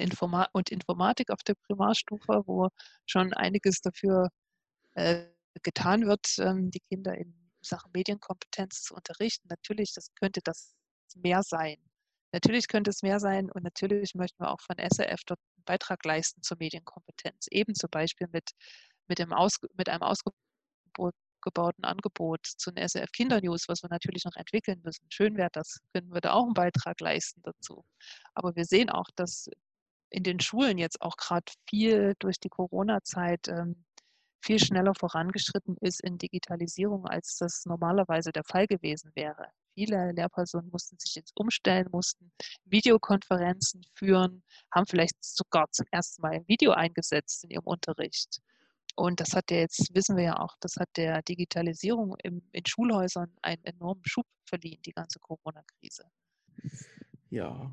[0.52, 2.68] und Informatik auf der Primarstufe, wo
[3.06, 4.28] schon einiges dafür
[4.94, 5.26] äh,
[5.62, 9.48] getan wird, ähm, die Kinder in Sachen Medienkompetenz zu unterrichten.
[9.48, 10.74] Natürlich, das könnte das
[11.16, 11.76] mehr sein.
[12.32, 16.04] Natürlich könnte es mehr sein und natürlich möchten wir auch von SRF dort einen Beitrag
[16.04, 17.46] leisten zur Medienkompetenz.
[17.50, 18.50] Eben zum Beispiel mit,
[19.08, 24.36] mit, dem Aus, mit einem ausgebauten Angebot zu den SRF Kindernews, was wir natürlich noch
[24.36, 25.06] entwickeln müssen.
[25.10, 27.84] Schön wäre das, können wir da auch einen Beitrag leisten dazu.
[28.34, 29.48] Aber wir sehen auch, dass
[30.10, 33.84] in den Schulen jetzt auch gerade viel durch die Corona-Zeit ähm,
[34.42, 39.48] viel schneller vorangeschritten ist in Digitalisierung, als das normalerweise der Fall gewesen wäre.
[39.80, 42.30] Viele Lehrpersonen mussten sich jetzt umstellen, mussten
[42.64, 48.40] Videokonferenzen führen, haben vielleicht sogar zum ersten Mal ein Video eingesetzt in ihrem Unterricht.
[48.94, 52.66] Und das hat ja jetzt, wissen wir ja auch, das hat der Digitalisierung im, in
[52.66, 56.04] Schulhäusern einen enormen Schub verliehen, die ganze Corona-Krise.
[57.30, 57.72] Ja,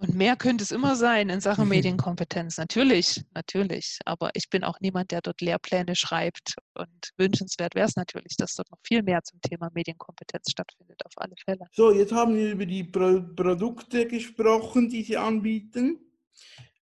[0.00, 2.56] und mehr könnte es immer sein in Sachen Medienkompetenz.
[2.56, 3.98] Natürlich, natürlich.
[4.04, 6.54] Aber ich bin auch niemand, der dort Lehrpläne schreibt.
[6.74, 11.12] Und wünschenswert wäre es natürlich, dass dort noch viel mehr zum Thema Medienkompetenz stattfindet, auf
[11.16, 11.66] alle Fälle.
[11.72, 15.98] So, jetzt haben wir über die Pro Produkte gesprochen, die Sie anbieten.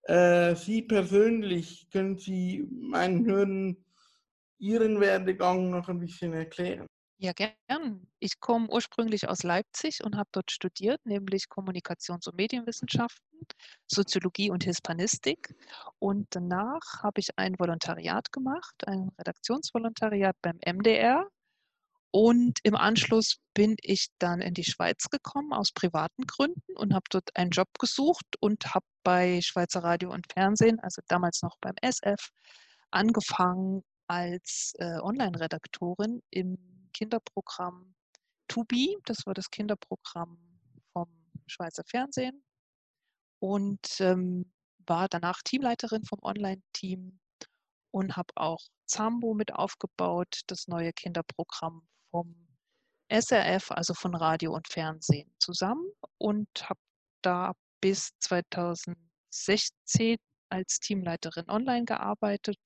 [0.04, 3.78] Äh, Sie persönlich, können Sie meinen Hörern
[4.58, 6.88] Ihren Werdegang noch ein bisschen erklären?
[7.20, 8.08] Ja, gern.
[8.20, 13.40] Ich komme ursprünglich aus Leipzig und habe dort studiert, nämlich Kommunikations- und Medienwissenschaften,
[13.88, 15.56] Soziologie und Hispanistik.
[16.00, 21.28] Und danach habe ich ein Volontariat gemacht, ein Redaktionsvolontariat beim MDR.
[22.12, 27.06] Und im Anschluss bin ich dann in die Schweiz gekommen aus privaten Gründen und habe
[27.10, 31.74] dort einen Job gesucht und habe bei Schweizer Radio und Fernsehen, also damals noch beim
[31.82, 32.30] SF,
[32.92, 37.96] angefangen als äh, Online-Redaktorin im Kinderprogramm
[38.48, 40.38] Tubi, das war das Kinderprogramm
[40.92, 41.08] vom
[41.48, 42.44] Schweizer Fernsehen.
[43.40, 44.52] Und ähm,
[44.86, 47.20] war danach Teamleiterin vom Online-Team
[47.92, 52.36] und habe auch Zambo mit aufgebaut, das neue Kinderprogramm vom
[53.12, 56.80] SRF, also von Radio und Fernsehen zusammen und habe
[57.22, 60.18] da bis 2016
[60.50, 62.60] als Teamleiterin online gearbeitet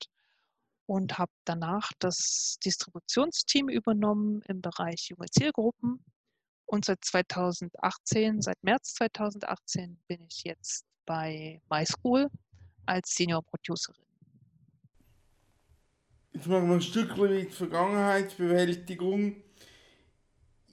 [0.88, 6.04] und habe danach das Distributionsteam übernommen im Bereich junge Zielgruppen.
[6.66, 12.28] Und seit 2018, seit März 2018 bin ich jetzt bei MySchool
[12.86, 14.02] als Senior Producerin.
[16.34, 19.36] Jetzt machen wir ein Stückchen mit Vergangenheitsbewältigung.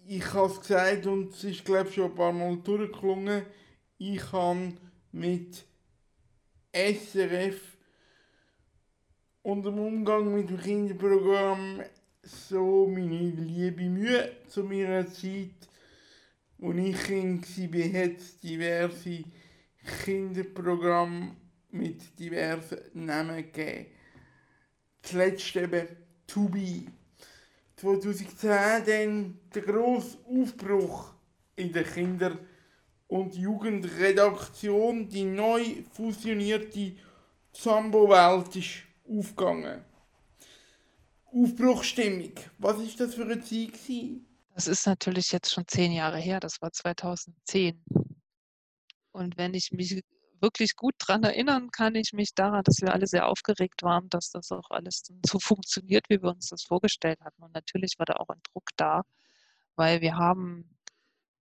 [0.06, 3.46] Ich habe es gesagt und es ist, glaube ich, schon ein paar Mal durchgelungen.
[3.98, 4.74] Ich habe
[5.12, 5.64] mit
[6.72, 7.73] SRF
[9.44, 11.82] und im Umgang mit dem Kinderprogramm
[12.22, 15.68] so meine liebe Mühe zu meiner Zeit,
[16.56, 19.22] wo ich Kind war, hat es diverse
[20.02, 21.36] Kinderprogramme
[21.72, 23.86] mit diversen Namen gegeben.
[25.02, 25.88] Zuletzt eben
[26.26, 26.86] To Be.
[27.76, 28.48] 2010
[28.86, 31.12] dann der grosse Aufbruch
[31.56, 32.38] in der Kinder-
[33.08, 36.92] und Jugendredaktion, die neu fusionierte
[37.52, 39.84] Zambo-Welt ist aufgegangen.
[41.26, 42.32] Aufbruchstimmung.
[42.58, 44.26] Was ist das für eine Zeit gewesen?
[44.54, 46.38] Das ist natürlich jetzt schon zehn Jahre her.
[46.38, 47.82] Das war 2010.
[49.10, 50.02] Und wenn ich mich
[50.40, 54.30] wirklich gut daran erinnern kann, ich mich daran, dass wir alle sehr aufgeregt waren, dass
[54.30, 57.42] das auch alles so funktioniert, wie wir uns das vorgestellt hatten.
[57.42, 59.02] Und natürlich war da auch ein Druck da,
[59.76, 60.78] weil wir haben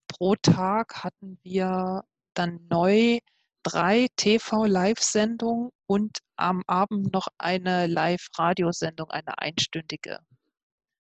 [0.08, 3.20] pro Tag hatten wir dann neu
[3.64, 10.20] drei TV-Live-Sendungen und am Abend noch eine Live-Radiosendung, eine einstündige.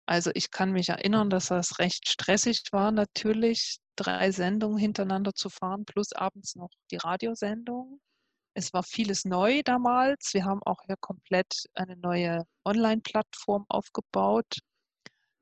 [0.06, 5.50] Also ich kann mich erinnern, dass das recht stressig war, natürlich drei Sendungen hintereinander zu
[5.50, 8.00] fahren, plus abends noch die Radiosendung.
[8.54, 10.34] Es war vieles neu damals.
[10.34, 14.58] Wir haben auch hier komplett eine neue Online-Plattform aufgebaut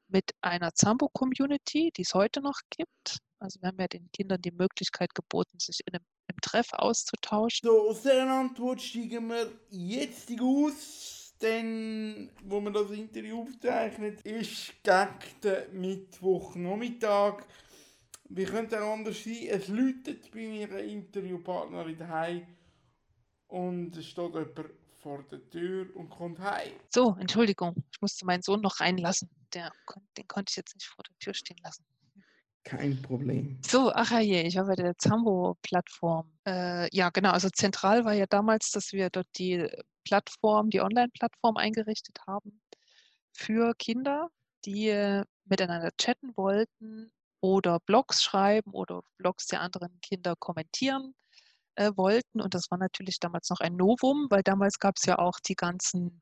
[0.07, 3.17] mit einer Zambo-Community, die es heute noch gibt.
[3.39, 7.67] Also wir haben ja den Kindern die Möglichkeit geboten, sich in einem, im Treff auszutauschen.
[7.67, 14.73] So, aus dieser Antwort steigen wir jetzt aus, denn wo man das Interview aufzeichnet, ist
[14.83, 17.45] gegen den Mittwochnachmittag.
[18.25, 19.47] Wie könnte auch anders sein?
[19.47, 22.45] Es läutet bei meiner Interviewpartnerin daheim
[23.47, 24.71] und es steht jemand
[25.01, 26.73] vor der Tür und kommt heim.
[26.89, 29.29] So, Entschuldigung, ich musste meinen Sohn noch reinlassen.
[29.53, 29.71] Der,
[30.17, 31.85] den konnte ich jetzt nicht vor der Tür stehen lassen.
[32.63, 33.57] Kein Problem.
[33.65, 36.31] So, ach ja, je, ich war bei der Zambo-Plattform.
[36.45, 39.67] Äh, ja, genau, also zentral war ja damals, dass wir dort die
[40.03, 42.61] Plattform, die Online-Plattform eingerichtet haben
[43.33, 44.29] für Kinder,
[44.65, 51.15] die äh, miteinander chatten wollten oder Blogs schreiben oder Blogs der anderen Kinder kommentieren
[51.75, 52.41] äh, wollten.
[52.41, 55.55] Und das war natürlich damals noch ein Novum, weil damals gab es ja auch die
[55.55, 56.21] ganzen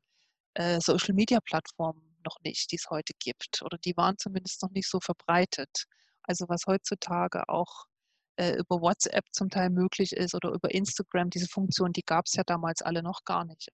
[0.53, 3.61] äh, Social-Media-Plattformen noch nicht, die es heute gibt.
[3.63, 5.85] Oder die waren zumindest noch nicht so verbreitet.
[6.27, 7.85] Also was heutzutage auch
[8.37, 12.33] äh, über WhatsApp zum Teil möglich ist oder über Instagram, diese Funktion, die gab es
[12.35, 13.69] ja damals alle noch gar nicht.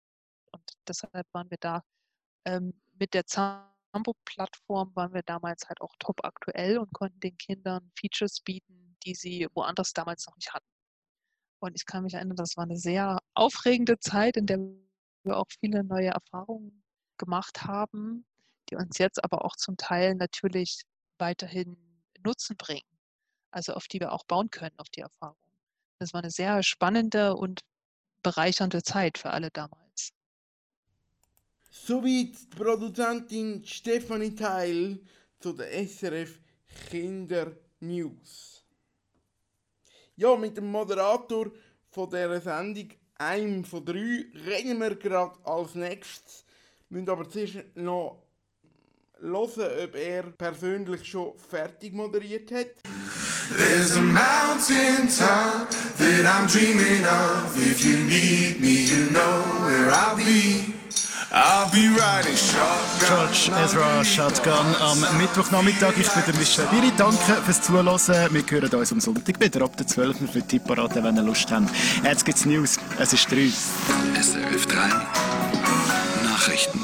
[0.51, 1.81] Und deshalb waren wir da
[2.45, 7.91] ähm, mit der Zambo-Plattform waren wir damals halt auch top aktuell und konnten den Kindern
[7.97, 10.67] Features bieten, die sie woanders damals noch nicht hatten.
[11.59, 14.59] Und ich kann mich erinnern, das war eine sehr aufregende Zeit, in der
[15.23, 16.83] wir auch viele neue Erfahrungen
[17.17, 18.25] gemacht haben,
[18.69, 20.83] die uns jetzt aber auch zum Teil natürlich
[21.19, 21.77] weiterhin
[22.23, 22.87] Nutzen bringen,
[23.51, 25.37] also auf die wir auch bauen können, auf die Erfahrung.
[25.99, 27.61] Das war eine sehr spannende und
[28.23, 30.11] bereichernde Zeit für alle damals.
[31.69, 34.99] Soweit die Produzentin Stefanie Teil
[35.39, 36.39] zu der SRF
[36.89, 38.63] Kinder News.
[40.15, 41.51] Ja, mit dem Moderator
[41.89, 46.45] von dieser Sendung, einem von drei, reden wir gerade als nächstes.
[46.89, 48.22] Wir müssen aber zuerst noch
[49.21, 52.67] hören, ob er persönlich schon fertig moderiert hat.
[53.57, 57.55] There's a mountain top that I'm dreaming of.
[57.57, 60.73] If you need me, you know where I'll be.
[61.35, 63.07] I'll be riding shotgun.
[63.07, 65.97] George Ezra Shotgun am Mittwochnachmittag.
[65.97, 66.91] Ich bin der Michel Biri.
[66.95, 67.87] Danke fürs Zuhören.
[67.87, 70.21] Wir hören uns am Sonntag wieder ab der 12.
[70.21, 71.69] Uhr für Tipparate, wenn ihr Lust habt.
[72.03, 72.77] Jetzt gibt's News.
[72.99, 73.51] Es ist 3.
[74.21, 74.87] SRF 3
[76.23, 76.82] Nachrichten.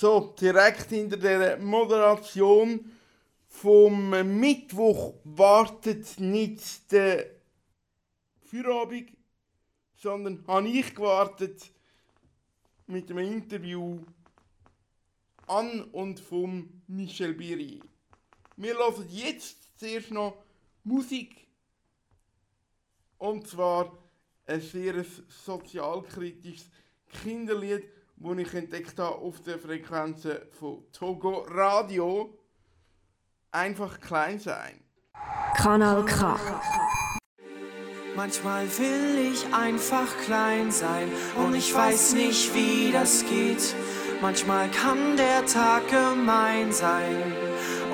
[0.00, 2.90] So, direkt hinter der Moderation
[3.48, 7.26] vom Mittwoch wartet nicht der
[8.46, 9.10] Feierabend,
[9.96, 11.70] sondern habe ich gewartet
[12.86, 14.00] mit dem Interview
[15.46, 17.82] an und vom Michel Biri.
[18.56, 20.42] Wir hören jetzt zuerst noch
[20.82, 21.46] Musik.
[23.18, 23.98] Und zwar
[24.46, 26.70] ein sehr sozialkritisches
[27.22, 32.38] Kinderlied, das ich entdeckt habe auf den Frequenzen von Togo Radio.
[33.50, 34.84] Einfach klein sein.
[35.56, 36.38] Kanal K.
[38.14, 43.74] Manchmal will ich einfach klein sein und ich weiß nicht, wie das geht.
[44.20, 47.32] Manchmal kann der Tag gemein sein,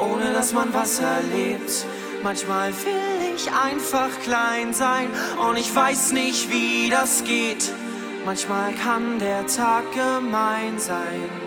[0.00, 1.86] ohne dass man was erlebt.
[2.24, 5.08] Manchmal will ich einfach klein sein
[5.48, 7.72] und ich weiß nicht, wie das geht.
[8.26, 11.45] Manchmal kann der Tag gemein sein.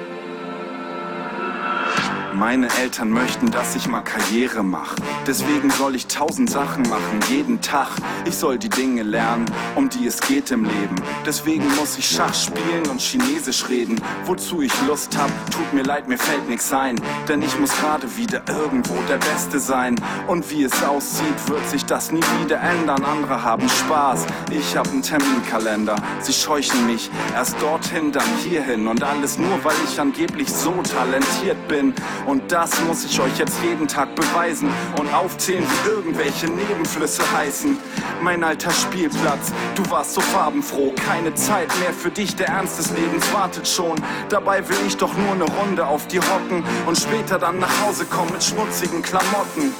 [2.39, 4.95] Meine Eltern möchten, dass ich mal Karriere mache.
[5.27, 7.89] Deswegen soll ich tausend Sachen machen, jeden Tag.
[8.23, 10.95] Ich soll die Dinge lernen, um die es geht im Leben.
[11.25, 13.99] Deswegen muss ich Schach spielen und Chinesisch reden.
[14.23, 16.95] Wozu ich Lust hab, tut mir leid, mir fällt nix ein.
[17.27, 19.95] Denn ich muss gerade wieder irgendwo der Beste sein.
[20.25, 23.03] Und wie es aussieht, wird sich das nie wieder ändern.
[23.03, 25.97] Andere haben Spaß, ich hab einen Terminkalender.
[26.21, 28.87] Sie scheuchen mich erst dorthin, dann hierhin.
[28.87, 31.93] Und alles nur, weil ich angeblich so talentiert bin.
[32.29, 34.69] Und das muss ich euch jetzt jeden Tag beweisen
[34.99, 37.75] und aufzählen, wie irgendwelche Nebenflüsse heißen.
[38.21, 40.93] Mein alter Spielplatz, du warst so farbenfroh.
[41.07, 43.95] Keine Zeit mehr für dich, der Ernst des Lebens wartet schon.
[44.29, 48.05] Dabei will ich doch nur eine Runde auf dir hocken und später dann nach Hause
[48.05, 49.73] kommen mit schmutzigen Klamotten.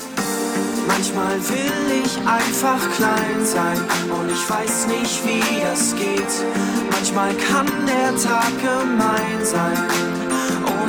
[0.88, 3.78] Manchmal will ich einfach klein sein
[4.10, 6.34] und ich weiß nicht, wie das geht.
[6.90, 9.78] Manchmal kann der Tag gemein sein,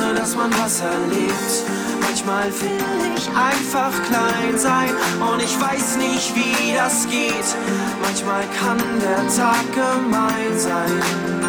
[0.01, 1.63] ohne dass man was erlebt.
[2.01, 4.89] Manchmal will ich einfach klein sein
[5.19, 7.55] und ich weiß nicht, wie das geht.
[8.01, 11.40] Manchmal kann der Tag gemein sein.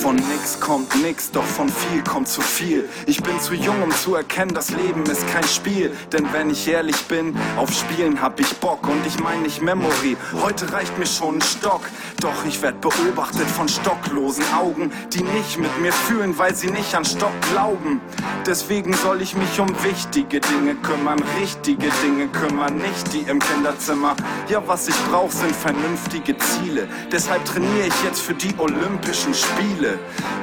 [0.00, 2.88] Von nix kommt nix, doch von viel kommt zu viel.
[3.04, 5.94] Ich bin zu jung, um zu erkennen, das Leben ist kein Spiel.
[6.10, 10.16] Denn wenn ich ehrlich bin, auf Spielen hab ich Bock und ich mein nicht Memory.
[10.40, 11.82] Heute reicht mir schon ein Stock,
[12.22, 16.94] doch ich werd beobachtet von stocklosen Augen, die nicht mit mir fühlen, weil sie nicht
[16.94, 18.00] an Stock glauben.
[18.46, 24.16] Deswegen soll ich mich um wichtige Dinge kümmern, richtige Dinge kümmern, nicht die im Kinderzimmer.
[24.48, 26.88] Ja, was ich brauch, sind vernünftige Ziele.
[27.12, 29.89] Deshalb trainiere ich jetzt für die Olympischen Spiele.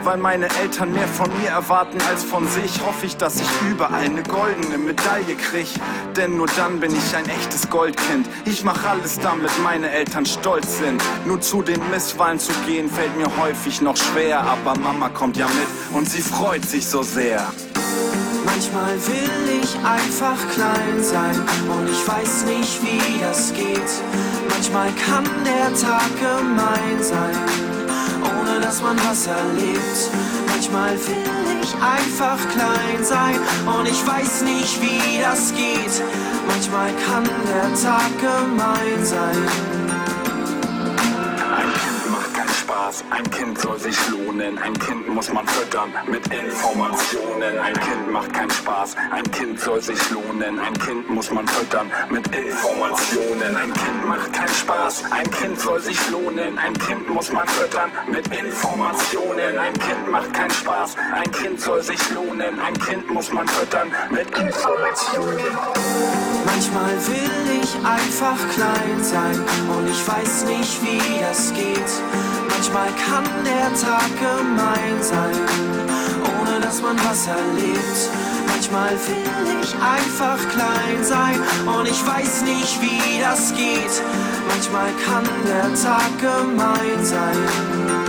[0.04, 4.06] Weil meine Eltern mehr von mir erwarten als von sich, hoffe ich, dass ich überall
[4.06, 5.68] eine goldene Medaille krieg.
[6.16, 8.28] Denn nur dann bin ich ein echtes Goldkind.
[8.46, 11.04] Ich mach alles, damit meine Eltern stolz sind.
[11.26, 14.42] Nur zu den Misswahlen zu gehen, fällt mir häufig noch schwer.
[14.42, 17.46] Aber Mama kommt ja mit und sie freut sich so sehr.
[18.46, 21.36] Manchmal will ich einfach klein sein
[21.70, 23.92] und ich weiß nicht, wie das geht.
[24.50, 27.36] Manchmal kann der Tag gemein sein,
[28.60, 30.12] dass man was erlebt.
[30.48, 33.36] Manchmal will ich einfach klein sein
[33.66, 36.04] und ich weiß nicht, wie das geht.
[36.48, 39.77] Manchmal kann der Tag gemein sein.
[42.98, 44.58] Spaß, ein Kind soll sich lohnen.
[44.58, 47.60] Ein Kind muss man füttern mit Informationen.
[47.60, 50.60] Ein Kind macht keinen Spaß, ein Kind soll sich lohnen.
[50.60, 53.56] Ein Kind muss man füttern mit Informationen.
[53.56, 56.58] Ein Kind macht keinen Spaß, ein Kind soll sich lohnen.
[56.58, 59.58] Ein Kind muss man füttern mit Informationen.
[59.58, 62.60] Ein Kind macht keinen Spaß, ein Kind soll sich lohnen.
[62.60, 65.58] Ein Kind muss man füttern mit Informationen.
[66.46, 69.40] Manchmal will ich einfach klein sein
[69.78, 72.47] und ich weiß nicht, wie das geht.
[72.58, 75.36] Manchmal kann der Tag gemein sein,
[76.42, 78.10] ohne dass man was erlebt.
[78.48, 84.02] Manchmal will ich einfach klein sein und ich weiß nicht, wie das geht.
[84.50, 88.07] Manchmal kann der Tag gemein sein.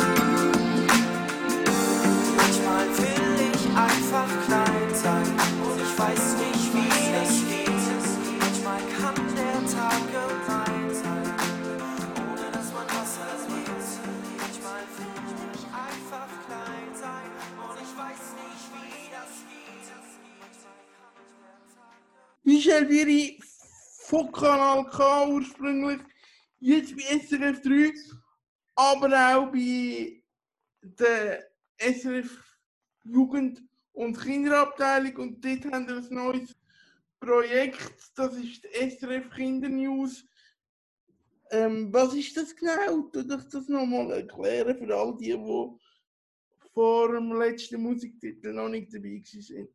[22.48, 23.38] Michel Biri
[24.06, 26.00] von Kanal K ursprünglich,
[26.60, 27.92] jetzt bei SRF 3,
[28.74, 30.22] aber auch bei
[30.80, 32.42] der SRF
[33.04, 36.56] Jugend- und Kinderabteilung und dort haben wir ein neues
[37.20, 40.24] Projekt, das ist die SRF Kindernews.
[41.50, 43.10] Ähm, was ist das genau?
[43.12, 45.68] Tu ich das nochmal erklären für all die, die
[46.72, 49.68] vor dem letzten Musiktitel noch nicht dabei waren.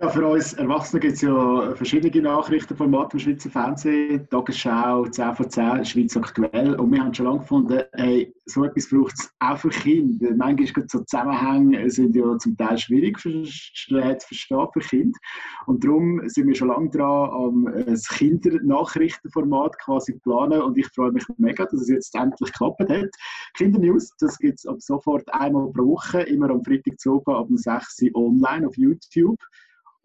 [0.00, 4.28] Ja, für uns Erwachsene gibt es ja verschiedene Nachrichtenformate im Schweizer Fernsehen.
[4.28, 6.74] Tagesschau, 10 von 10, Schweiz aktuell.
[6.74, 10.34] Und wir haben schon lange gefunden, hey, so etwas braucht es auch für Kinder.
[10.34, 15.18] Manchmal gibt so Zusammenhänge sind ja zum Teil schwierig für, zu verstehen für Kinder.
[15.66, 20.60] Und darum sind wir schon lange dran, am ein Kindernachrichtenformat quasi planen.
[20.60, 23.10] Und ich freue mich mega, dass es jetzt endlich geklappt hat.
[23.54, 27.46] Kindernews, das gibt es ab sofort einmal pro Woche, immer am Freitag zu oben, ab
[27.48, 29.38] 6 Uhr online auf YouTube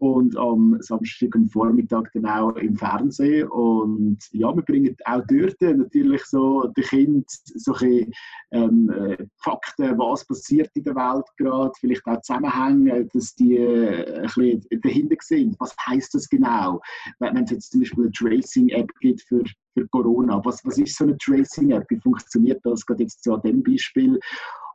[0.00, 3.46] und am Samstag am Vormittag dann auch im Fernsehen.
[3.48, 8.12] Und ja, wir bringen auch dort natürlich so den Kindern so ein bisschen,
[8.52, 14.20] ähm, äh, Fakten, was passiert in der Welt gerade, vielleicht auch Zusammenhänge, dass die äh,
[14.20, 15.56] ein bisschen dahinter sind.
[15.60, 16.80] Was heißt das genau?
[17.18, 19.42] Wenn es jetzt zum Beispiel eine Tracing-App gibt für,
[19.74, 21.84] für Corona, was, was ist so eine Tracing-App?
[21.90, 24.18] Wie funktioniert das gerade jetzt so an dem Beispiel?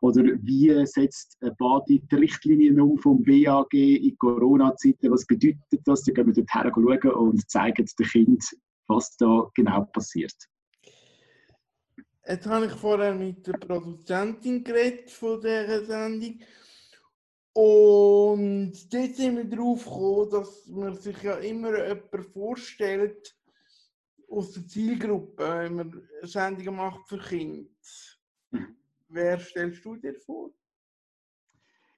[0.06, 5.10] Oder wie setzt Badi die Richtlinien um vom BAG in Corona-Zeiten?
[5.10, 6.04] Was bedeutet das?
[6.04, 8.38] Da gehen wir dort her schauen und zeigen den Kindern,
[8.88, 10.36] was da genau passiert.
[12.28, 16.40] Jetzt habe ich vorher mit der Produzentin geredet von dieser Sendung.
[17.54, 23.36] Und dort sind wir darauf gekommen, dass man sich ja immer jemanden vorstellt
[24.30, 27.68] aus der Zielgruppe, wenn man Sendungen macht für Kinder.
[29.08, 30.52] Wer stellst du dir vor?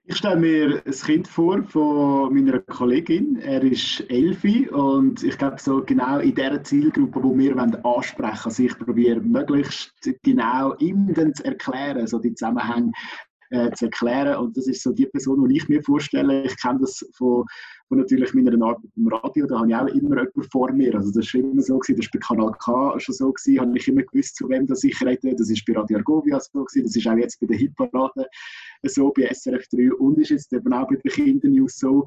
[0.10, 3.36] Ich stelle mir ein Kind vor von meiner Kollegin.
[3.42, 8.32] Er ist Elfi und ich glaube, so genau in dieser Zielgruppe, die wir ansprechen wollen.
[8.46, 9.94] Also ich probiere möglichst
[10.24, 12.94] genau ihm dann zu erklären, so die Zusammenhänge
[13.50, 14.38] äh, zu erklären.
[14.38, 16.44] Und das ist so die Person, die ich mir vorstelle.
[16.44, 17.44] Ich kenne das von,
[17.88, 20.94] von natürlich meiner Arbeit im Radio, da habe ich auch immer jemanden vor mir.
[20.96, 23.78] Also das war immer so, gewesen, das war bei Kanal K schon so, gewesen, habe
[23.78, 25.36] ich immer gewusst, zu wem das ich rede.
[25.36, 28.28] Das ist bei Radio Argovia so, gewesen, das ist auch jetzt bei der Hitparade
[28.84, 32.06] so, bei SRF 3 und ist jetzt eben auch bei den Kindernews so.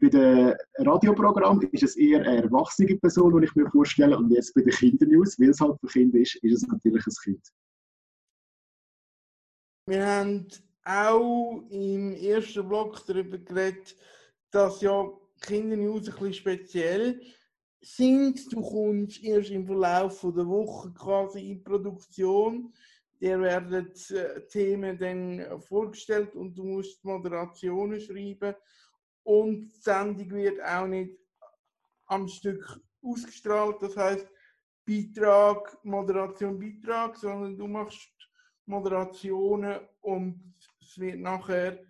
[0.00, 4.54] Bei dem Radioprogramm ist es eher eine erwachsene Person, die ich mir vorstelle, und jetzt
[4.54, 7.42] bei den Kindernews, weil es halt für Kinder ist, ist es natürlich ein Kind.
[9.86, 10.46] Wir haben
[10.84, 13.96] auch im ersten Blog darüber geredet,
[14.50, 15.08] dass ja
[15.40, 17.20] Kindernews ein bisschen speziell
[17.80, 18.52] sind.
[18.52, 22.72] Du kommst erst im Verlauf der Woche quasi in Produktion.
[23.20, 28.54] Dir werden äh, Themen dann vorgestellt und du musst Moderationen schreiben.
[29.24, 31.18] Und die Sendung wird auch nicht
[32.06, 33.82] am Stück ausgestrahlt.
[33.82, 34.26] Das heißt
[34.86, 38.10] Beitrag, Moderation, Beitrag, sondern du machst
[38.64, 41.84] Moderationen und es wird nachher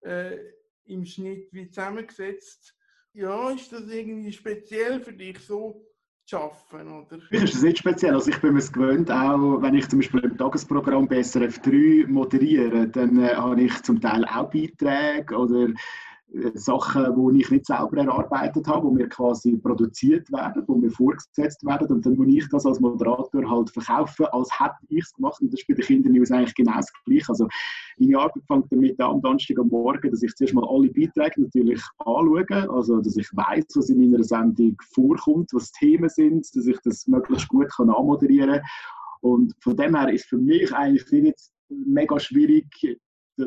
[0.00, 0.38] äh,
[0.86, 2.74] im Schnitt wie zusammengesetzt.
[3.14, 5.86] Ja, ist das irgendwie speziell für dich so
[6.26, 7.18] zu arbeiten, oder?
[7.30, 8.14] Mich ist das nicht speziell.
[8.14, 12.06] Also ich bin mir es gewöhnt, auch wenn ich zum Beispiel im Tagesprogramm BSRF 3
[12.08, 15.68] moderiere, dann äh, habe ich zum Teil auch Beiträge oder
[16.54, 21.64] Sachen, die ich nicht selber erarbeitet habe, die mir quasi produziert werden, die mir vorgesetzt
[21.64, 21.88] werden.
[21.88, 25.40] Und dann muss ich das als Moderator halt verkaufen, als hätte ich es gemacht.
[25.42, 27.28] Und das ist bei den Kindernews eigentlich genau das Gleiche.
[27.28, 27.48] Also
[27.98, 31.42] meine Arbeit fängt damit an, am Donnerstag am Morgen, dass ich zuerst mal alle Beiträge
[31.42, 36.66] natürlich anschaue, also dass ich weiß, was in meiner Sendung vorkommt, was Themen sind, dass
[36.66, 38.62] ich das möglichst gut kann anmoderieren kann.
[39.20, 42.66] Und von dem her ist für mich eigentlich nicht mega schwierig,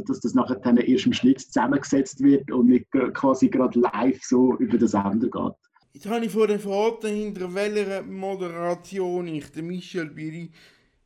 [0.03, 4.55] dass das nachher dann erst im Schnitt zusammengesetzt wird und nicht quasi gerade live so
[4.57, 5.53] über den Sender geht.
[5.93, 10.51] Jetzt habe ich vor der Frage hinter welcher Moderation ich den Michel Biri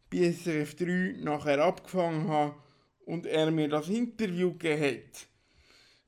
[0.10, 2.56] bei SRF 3 nachher abgefangen habe
[3.06, 5.28] und er mir das Interview gegeben hat.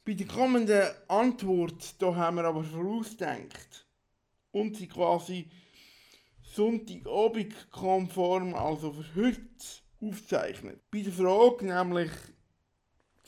[0.04, 3.86] Bei der kommenden Antwort, da haben wir aber vorausgedacht
[4.50, 5.48] und sie quasi
[6.42, 9.40] Sonntagabend konform, also für heute,
[10.02, 10.82] aufzeichnet.
[10.90, 12.10] Bei der Frage nämlich,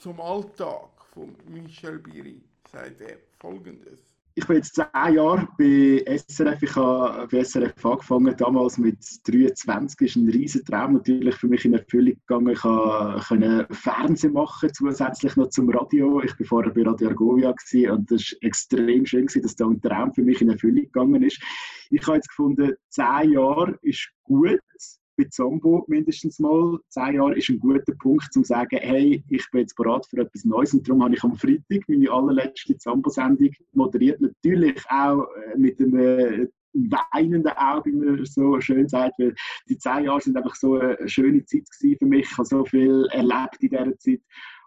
[0.04, 2.38] zum Alltag von Michel Biri
[2.70, 4.00] sagt er folgendes.
[4.34, 4.84] Ich bin jetzt zehn
[5.14, 6.62] Jahre bei SRF.
[6.62, 9.64] Ich habe bei SRF angefangen, damals mit 23.
[9.64, 12.52] Das ist ein riesen Traum natürlich für mich in Erfüllung gegangen.
[12.52, 16.20] Ich konnte Fernsehen machen, zusätzlich noch zum Radio.
[16.20, 20.12] Ich war vorher bei Radio Argovia und das war extrem schön, dass da ein Traum
[20.12, 21.40] für mich in Erfüllung gegangen ist.
[21.88, 24.60] Ich habe jetzt gefunden, zehn Jahre ist gut
[25.16, 26.78] bei Zombo mindestens mal.
[26.88, 30.18] Zehn Jahre ist ein guter Punkt, um zu sagen, hey, ich bin jetzt bereit für
[30.18, 30.74] etwas Neues.
[30.74, 34.20] Und darum habe ich am Freitag meine allerletzte Zombo-Sendung moderiert.
[34.20, 39.34] Natürlich auch äh, mit einem äh, weinenden Auge, wie man so schön sagt, weil
[39.68, 42.26] die zehn Jahre sind einfach so eine schöne Zeit für mich.
[42.30, 44.20] Ich habe so viel erlebt in dieser Zeit.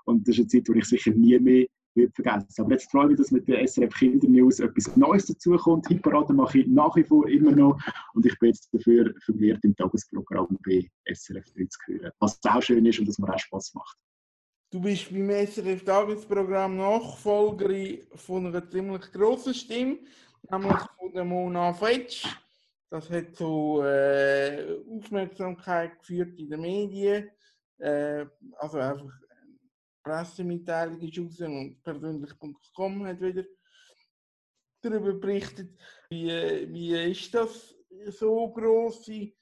[0.05, 1.65] Und das ist eine Zeit, die ich sicher nie mehr
[1.97, 2.61] wird vergessen.
[2.61, 5.87] Aber jetzt freue ich mich, dass mit der SRF Kindernews etwas Neues dazukommt.
[5.87, 7.77] Hitparade mache ich nach wie vor immer noch
[8.13, 12.11] und ich bin jetzt dafür vermehrt im Tagesprogramm bei SRF 3 zu hören.
[12.19, 13.97] Was auch schön ist und das mir auch Spaß macht.
[14.69, 19.97] Du bist beim SRF Tagesprogramm Nachfolgerin von einer ziemlich grossen Stimme,
[20.49, 22.25] nämlich von der Mona Fetsch.
[22.89, 27.29] Das hat zu äh, Aufmerksamkeit geführt in den Medien.
[27.79, 28.25] Äh,
[28.57, 29.11] also einfach
[30.07, 33.43] Pressemitteilung ist raus und persönlich.com hat wieder
[34.81, 35.77] darüber berichtet.
[36.09, 36.29] Wie,
[36.71, 37.75] wie ist das,
[38.07, 39.33] so grosse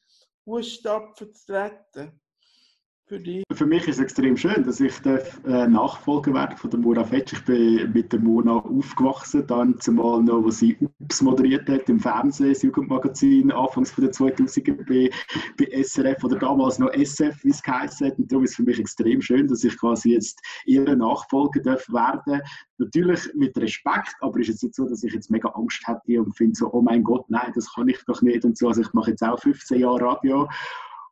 [0.43, 2.20] Fußstapfen zu treten?
[3.08, 3.43] Für dich?
[3.53, 7.03] Für mich ist es extrem schön, dass ich darf, äh, Nachfolger werden von der Mona
[7.03, 7.34] Fetsch.
[7.34, 11.99] Ich bin mit der Mona aufgewachsen, dann zumal noch, wo sie Ups moderiert hat im
[11.99, 15.10] Fernsehen, das Jugendmagazin, anfangs von der 2000er bei,
[15.58, 18.18] bei SRF oder damals noch SF, wie es geheißen hat.
[18.18, 21.88] Und darum ist es für mich extrem schön, dass ich quasi jetzt ihre Nachfolger darf
[21.89, 22.41] werden
[22.78, 26.36] Natürlich mit Respekt, aber ist es nicht so, dass ich jetzt mega Angst hätte und
[26.36, 28.68] finde so, oh mein Gott, nein, das kann ich doch nicht und so.
[28.68, 30.49] Also ich mache jetzt auch 15 Jahre Radio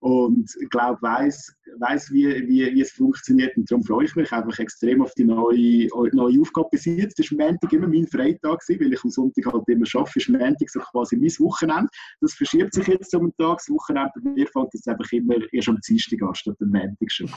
[0.03, 3.55] und glaube, weiß, weiß wie, wie, wie es funktioniert.
[3.55, 6.67] Und darum freue ich mich einfach extrem auf die neue, neue Aufgabe.
[6.71, 10.19] Bis jetzt war Montag immer mein Freitag, weil ich am Sonntag halt immer arbeite.
[10.19, 11.87] Ist Montag so quasi mein Wochenende.
[12.19, 13.59] Das verschiebt sich jetzt um den Tag.
[13.59, 17.09] Das Wochenende bei mir fängt jetzt einfach immer erst am Dienstag an, statt am Montag
[17.09, 17.31] schon.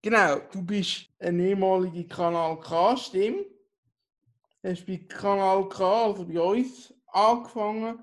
[0.00, 3.44] Genau, du bist eine ehemalige Kanal K-Stimme.
[4.62, 7.98] Du hast bei Kanal K, also bei uns, angefangen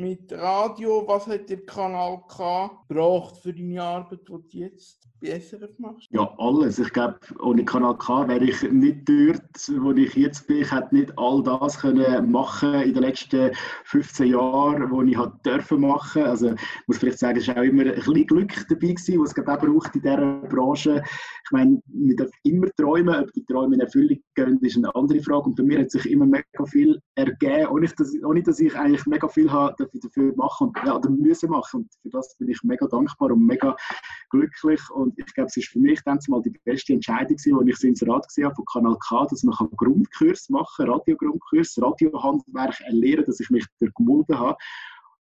[0.00, 5.38] mit Radio, was hat der Kanal K gebraucht für deine Arbeit, die du jetzt bei
[5.38, 6.08] SRF machst?
[6.10, 6.78] Ja, alles.
[6.78, 10.62] Ich glaube, ohne Kanal K wäre ich nicht dort, wo ich jetzt bin.
[10.62, 13.50] Ich hätte nicht all das können machen in den letzten
[13.84, 16.22] 15 Jahren, wo ich halt dürfen machen.
[16.22, 19.36] Also ich muss vielleicht sagen, es war auch immer ein bisschen Glück dabei gewesen, was
[19.36, 21.02] es auch braucht in dieser Branche.
[21.04, 25.20] Ich meine, man darf immer träumen, ob die Träume in Erfüllung gehen, ist eine andere
[25.20, 25.44] Frage.
[25.44, 29.04] Und bei mir hat sich immer mega viel ergeben, ohne dass, ohne dass ich eigentlich
[29.04, 31.82] mega viel habe dafür machen und, ja, oder müssen machen.
[31.82, 33.76] Und für das bin ich mega dankbar und mega
[34.30, 34.80] glücklich.
[34.90, 37.84] Und ich glaube, es ist für mich dann mal die beste Entscheidung als ich das
[37.84, 43.40] Inserat gesehen habe von Kanal K, dass man Grundkurs machen kann, Radiogrundkurs, Radiohandwerk erlernen, dass
[43.40, 44.56] ich mich durchgemulden habe.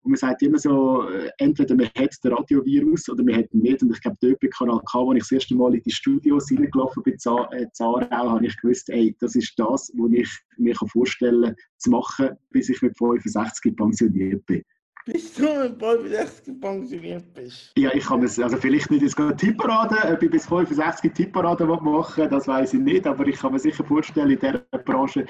[0.02, 3.62] Und man sagt immer so, äh, entweder man hat den Radiovirus oder man hat ihn
[3.62, 3.82] nicht.
[3.82, 6.50] Und ich glaube, dort bei Kanal K, als ich das erste Mal in die Studios
[6.50, 10.74] reingelaufen bin, in äh, Zarau, habe ich gewusst, ey, das ist das, was ich mir
[10.74, 14.62] vorstellen kann, zu machen, bis ich mit 65 pensioniert bin
[15.10, 17.72] bis du mit 65 pensioniert bist.
[17.78, 22.28] Ja, ich kann es, also vielleicht nicht jetzt Tipparade, ob ich bis 65 Tipparade machen
[22.28, 25.24] das weiß ich nicht, aber ich kann mir sicher vorstellen, in dieser Branche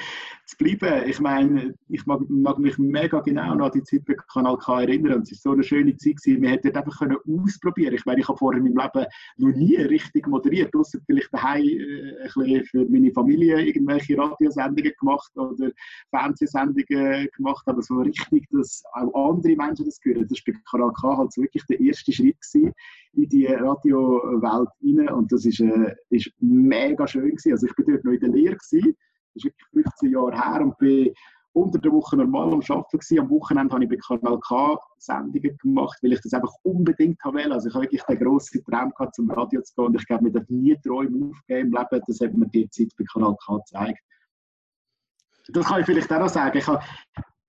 [0.47, 1.09] zu bleiben.
[1.09, 5.19] Ich meine, ich mag, mag mich mega genau an die Zeit bei Kanal K erinnern
[5.19, 6.43] und es war so eine schöne Zeit gewesen.
[6.43, 9.07] Wir hätten einfach können ausprobieren Ich meine, ich habe vorher in meinem Leben
[9.37, 14.93] noch nie richtig moderiert, außer vielleicht daheim äh, ein bisschen für meine Familie irgendwelche Radiosendungen
[14.99, 15.71] gemacht oder
[16.11, 20.31] Fernsehsendungen gemacht, aber so richtig, dass auch andere Menschen Menschen das gehört.
[20.31, 25.45] Das war bei K halt wirklich der erste Schritt in die Radiowelt rein und das
[25.45, 27.53] ist, äh, ist mega schön gewesen.
[27.53, 28.97] Also ich bin dort noch in der Lehre gewesen.
[29.35, 31.13] das ist wirklich 15 Jahre her und bin
[31.53, 33.19] unter der Woche normal am Arbeiten gewesen.
[33.19, 37.53] Am Wochenende habe ich bei Kanal K Sendungen gemacht, weil ich das einfach unbedingt wollte.
[37.53, 40.25] Also ich habe wirklich den grossen Traum gehabt, zum Radio zu gehen und ich glaube,
[40.25, 42.03] mir darf nie Träume aufgeben im Leben.
[42.07, 44.01] Das hat mir die Zeit bei Kanal K gezeigt.
[45.51, 46.59] Das kann ich vielleicht auch noch sagen.
[46.59, 46.85] Ich habe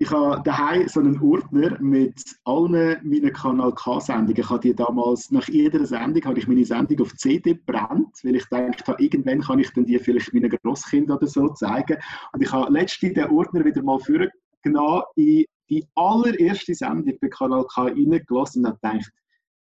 [0.02, 4.40] ich habe daheim so einen Ordner mit allen meinen Kanal K-Sendungen.
[4.40, 8.38] Ich habe die damals, nach jeder Sendung habe ich meine Sendung auf CD brennt, weil
[8.38, 11.98] ich dachte, irgendwann kann ich dann die vielleicht meinen Grosskindern oder so zeigen.
[12.32, 17.66] Und ich habe letztens den Ordner wieder mal vorgenommen in die allererste Sendung bei Kanal
[17.66, 19.12] K reingelassen und habe gedacht,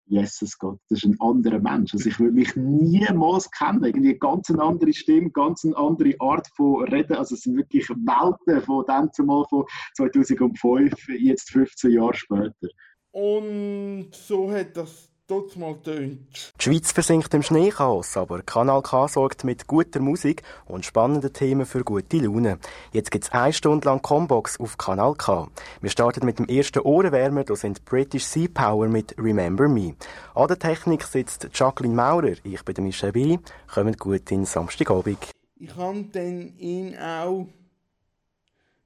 [0.10, 1.93] Jesus Gott, das ist ein anderer Mensch.
[1.93, 3.84] Also ich würde mich niemals kennen.
[3.84, 7.16] Irgendwie eine ganz andere Stimme, ganz eine andere Art von Reden.
[7.16, 12.70] Also es sind wirklich Welten von dem zumal von 2005, jetzt 15 Jahre später.
[13.12, 16.53] Und so hat das dort mal tönt.
[16.59, 21.65] Die Schweiz versinkt im Schneechaos, aber Kanal K sorgt mit guter Musik und spannenden Themen
[21.65, 22.57] für gute Laune.
[22.91, 25.47] Jetzt gibt's eine Stunde lang Combox auf Kanal K.
[25.82, 29.95] Wir starten mit dem ersten Ohrenwärmer, das sind British Sea Power mit Remember Me.
[30.34, 33.39] An der Technik sitzt Jacqueline Maurer, ich bin Michel Billy.
[33.71, 35.19] Kommt gut in Samstagabend.
[35.57, 37.45] Ich habe dann ihn auch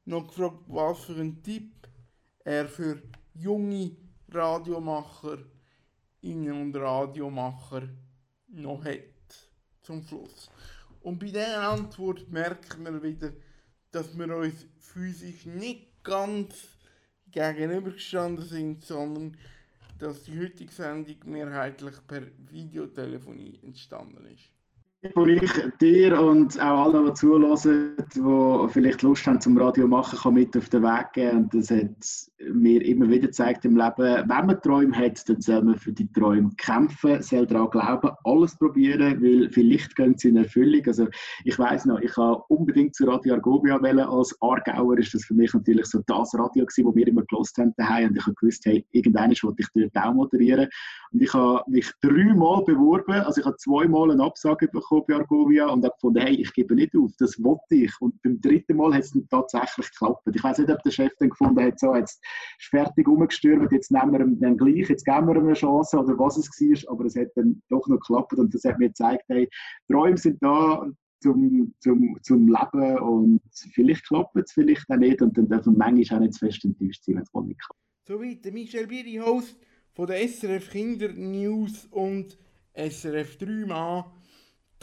[0.06, 1.72] noch gefragt, was für einen Tipp
[2.44, 3.02] er für
[3.34, 3.92] junge
[4.30, 5.38] Radiomacher
[6.24, 7.90] Und Radiomacher
[8.48, 9.00] noch hat
[9.82, 10.50] zum Schluss.
[11.02, 13.34] Und bei dieser Antwort merken wir wieder,
[13.92, 16.78] dass wir uns physisch nicht ganz
[17.30, 19.38] gegenübergestanden sind, sondern
[20.00, 24.54] dass die heutige Sendung mehrheitlich per Videotelefonie entstanden ist
[25.16, 25.52] wo ich
[25.82, 30.56] dir und auch allen, die zulassen, die vielleicht Lust haben zum Radio machen, kann mit
[30.56, 31.38] auf den Weg geben.
[31.38, 31.90] Und das hat
[32.52, 36.10] mir immer wieder gezeigt im Leben, wenn man Träume hat, dann soll man für die
[36.12, 40.86] Träume kämpfen, soll daran glauben, alles probieren, weil vielleicht gehen sie in Erfüllung.
[40.88, 41.08] Also
[41.44, 44.08] ich weiß noch, ich habe unbedingt zu Radio Argovia wählen.
[44.08, 47.58] Als Aargauer ist das für mich natürlich so das Radio gewesen, das wir immer gelost
[47.58, 48.10] haben daheim.
[48.10, 50.70] Und ich habe gewusst, hey, irgendwann wollte ich dort auch moderieren.
[51.12, 55.68] Und ich habe mich dreimal beworben, also ich habe zweimal eine Absage bekommen bei Argovia
[55.68, 57.92] und habe gefunden, hey, ich gebe nicht auf, das wollte ich.
[58.02, 60.24] Und beim dritten Mal hat es dann tatsächlich geklappt.
[60.34, 62.24] Ich weiß nicht, ob der Chef dann gefunden hat, so, jetzt
[62.60, 65.98] ist fertig umgestürmt, jetzt nehmen wir ihm dann gleich, jetzt geben wir ihm eine Chance
[65.98, 68.90] oder was es war, aber es hat dann doch noch geklappt und das hat mir
[68.90, 69.50] gezeigt, hey,
[69.88, 70.86] Träume sind da,
[71.24, 73.42] zum, zum, zum Leben und
[73.74, 76.66] vielleicht klappt es, vielleicht auch nicht und dann dürfen wir manchmal auch nicht zu fest
[76.66, 77.80] enttäuscht sein, wenn es mal nicht klappt.
[78.06, 79.58] Soweit Michel Biri, Host
[79.94, 82.38] von der SRF Kinder News und
[82.74, 84.06] SRF 3 Mann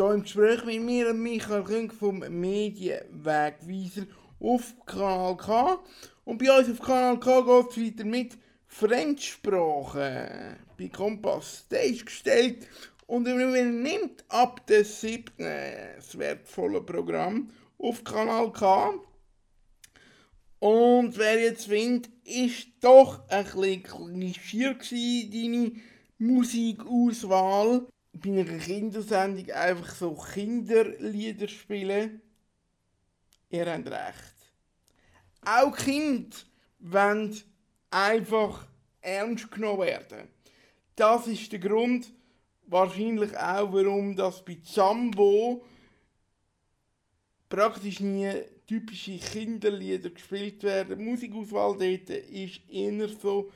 [0.01, 4.07] hier im Gespräch mit mir und Michael Küng vom Medienwegweiser
[4.41, 5.79] auf Kanal K.
[6.25, 11.67] Und bei uns auf Kanal K geht es weiter mit Fremdsprache bei Kompass.
[11.71, 12.67] Der ist gestellt
[13.07, 15.25] und übernimmt ab dem 7.
[15.37, 18.95] das wertvolle Programm auf Kanal K.
[20.61, 25.73] Und wer jetzt findet, ist doch ein bisschen klischiert deine
[26.17, 32.21] Musikauswahl bei einer Kindersendung einfach so Kinderlieder spielen,
[33.51, 34.35] ihr habt recht.
[35.43, 36.37] Auch Kinder
[36.81, 37.37] wollen
[37.91, 38.67] einfach
[39.01, 40.29] ernst genommen werden.
[40.97, 42.13] Das ist der Grund,
[42.67, 45.65] wahrscheinlich auch, warum das bei Zambo
[47.49, 48.31] praktisch nie
[48.67, 50.99] typische Kinderlieder gespielt werden.
[50.99, 53.51] Die Musikauswahl dort ist eher so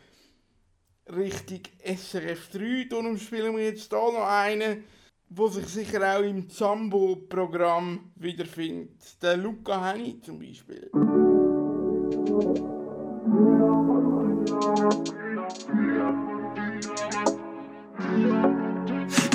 [1.06, 2.86] Richtung SRF 3.
[2.88, 4.84] Darum spielen wir jetzt hier noch einen,
[5.28, 9.22] der sich sicher auch im Zambo-Programm wiederfindet.
[9.22, 10.90] Der Luca Henny zum Beispiel.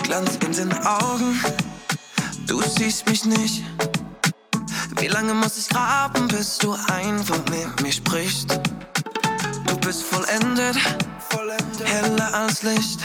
[0.03, 1.39] Glanz in den Augen,
[2.47, 3.63] du siehst mich nicht.
[4.99, 8.59] Wie lange muss ich graben, bis du einfach mit mir sprichst?
[9.89, 10.77] bist vollendet,
[11.83, 12.99] heller als Licht.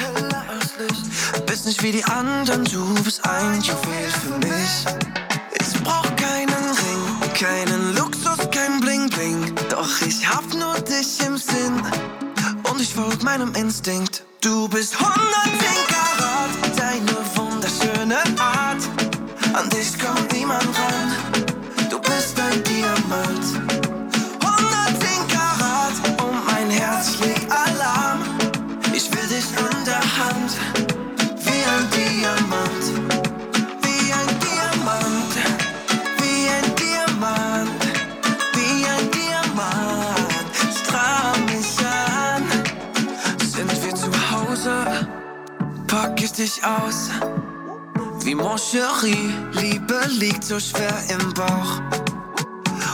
[1.46, 4.84] Bist nicht wie die anderen, du bist ein Juwel für mich.
[5.60, 9.54] Ich brauch keinen Ring, keinen Luxus, kein Bling Bling.
[9.70, 11.82] Doch ich hab nur dich im Sinn
[12.70, 14.24] und ich folg meinem Instinkt.
[14.40, 15.10] Du bist 110
[15.88, 16.03] Karat,
[46.38, 47.10] dich aus,
[48.24, 49.16] wie Mon Chéri.
[49.52, 51.80] Liebe liegt so schwer im Bauch.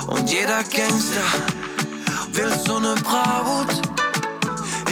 [0.08, 1.28] Und jeder Gangster
[2.32, 3.80] will so ne Braut.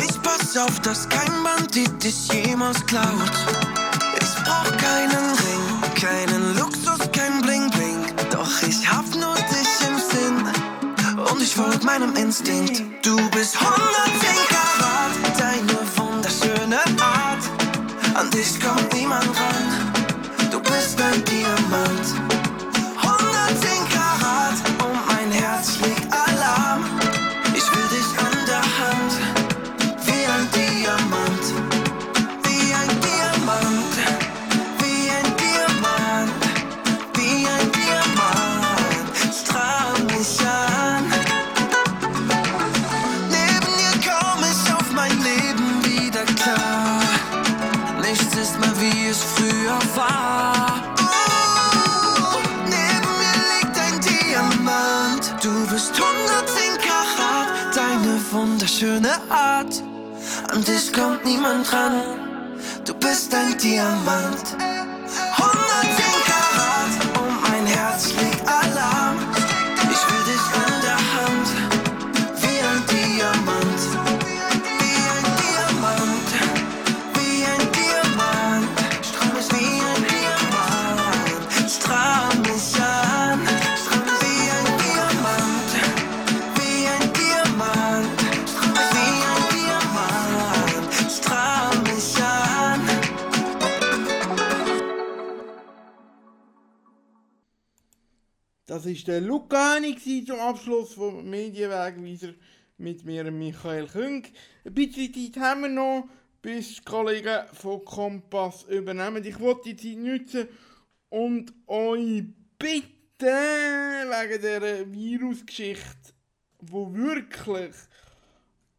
[0.03, 3.33] Ich pass auf, dass kein Bandit dich jemals klaut.
[4.21, 8.05] Ich brauch keinen Ring, keinen Luxus, kein Bling Bling.
[8.31, 12.83] Doch ich hab nur dich im Sinn und ich folg meinem Instinkt.
[13.05, 14.58] Du bist 110
[18.39, 19.93] An dich kommt niemand ran,
[20.53, 21.58] du bist ein Diamant.
[60.69, 62.03] Dich kommt niemand ran.
[62.85, 64.68] Du bist ein Diamant.
[98.89, 102.33] War der Luca Hennig zum Abschluss vom Medienwegweiser
[102.79, 104.25] mit mir, Michael Küng.
[104.65, 106.09] Ein bisschen Zeit haben wir noch,
[106.41, 109.23] bis die Kollegen von Kompass übernehmen.
[109.25, 110.49] Ich wollte die Zeit nutzen
[111.11, 112.25] und euch
[112.59, 116.15] bitten, wegen dieser Virusgeschichte,
[116.61, 117.75] wo wirklich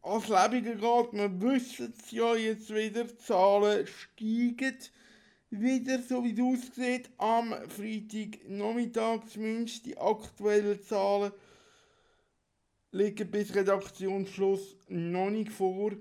[0.02, 4.78] ans Leben geht, wir wissen es ja jetzt wieder, die Zahlen steigen
[5.50, 9.86] wieder, so wie es aussieht, am Freitagnachmittag zumindest.
[9.86, 11.32] Die aktuellen Zahlen
[12.92, 15.92] liegen bis Redaktionsschluss noch nicht vor.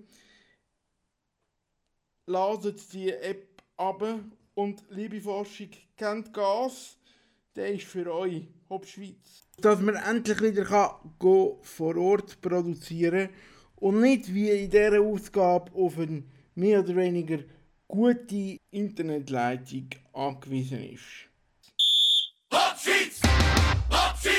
[2.27, 4.03] Ladet die App ab
[4.55, 6.99] und liebe Forschung, kennt Gas,
[7.57, 9.47] der ist für euch, Hop Schweiz.
[9.57, 13.31] Dass man endlich wieder kann, go vor Ort produzieren
[13.77, 16.23] und nicht wie in dieser Ausgabe auf eine
[16.55, 17.39] mehr oder weniger
[17.89, 21.03] gute Internetleitung angewiesen ist.
[22.53, 23.23] Hopschitz!
[23.91, 24.38] Hopschitz!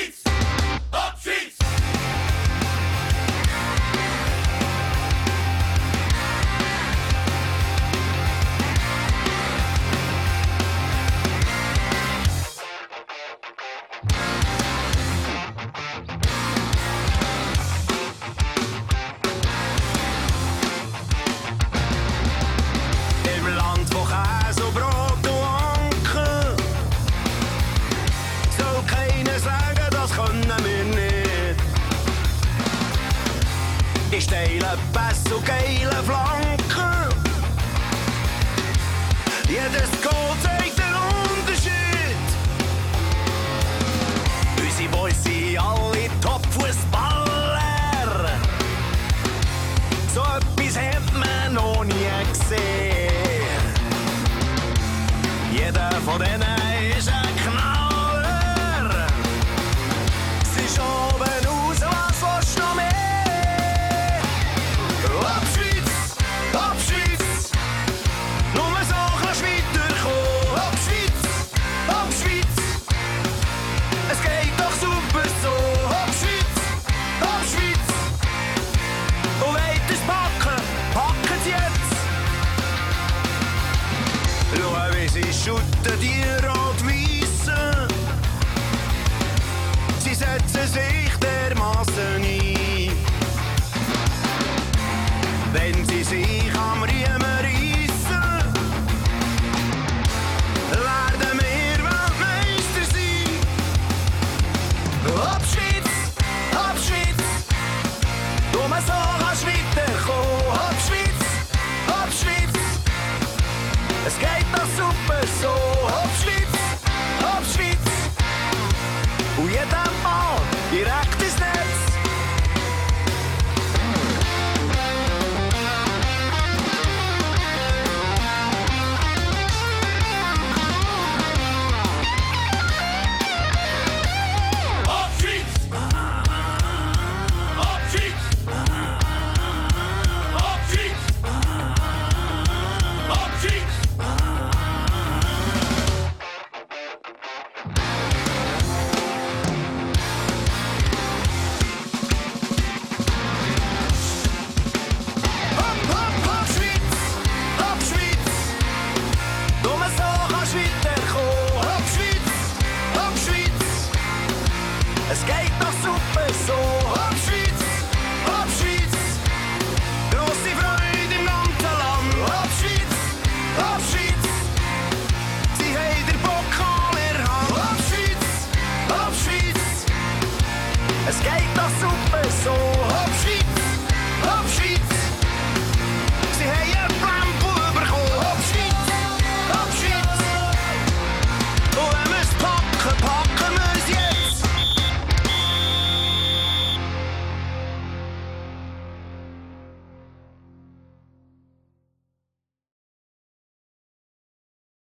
[34.72, 36.39] Ich steile Pässe und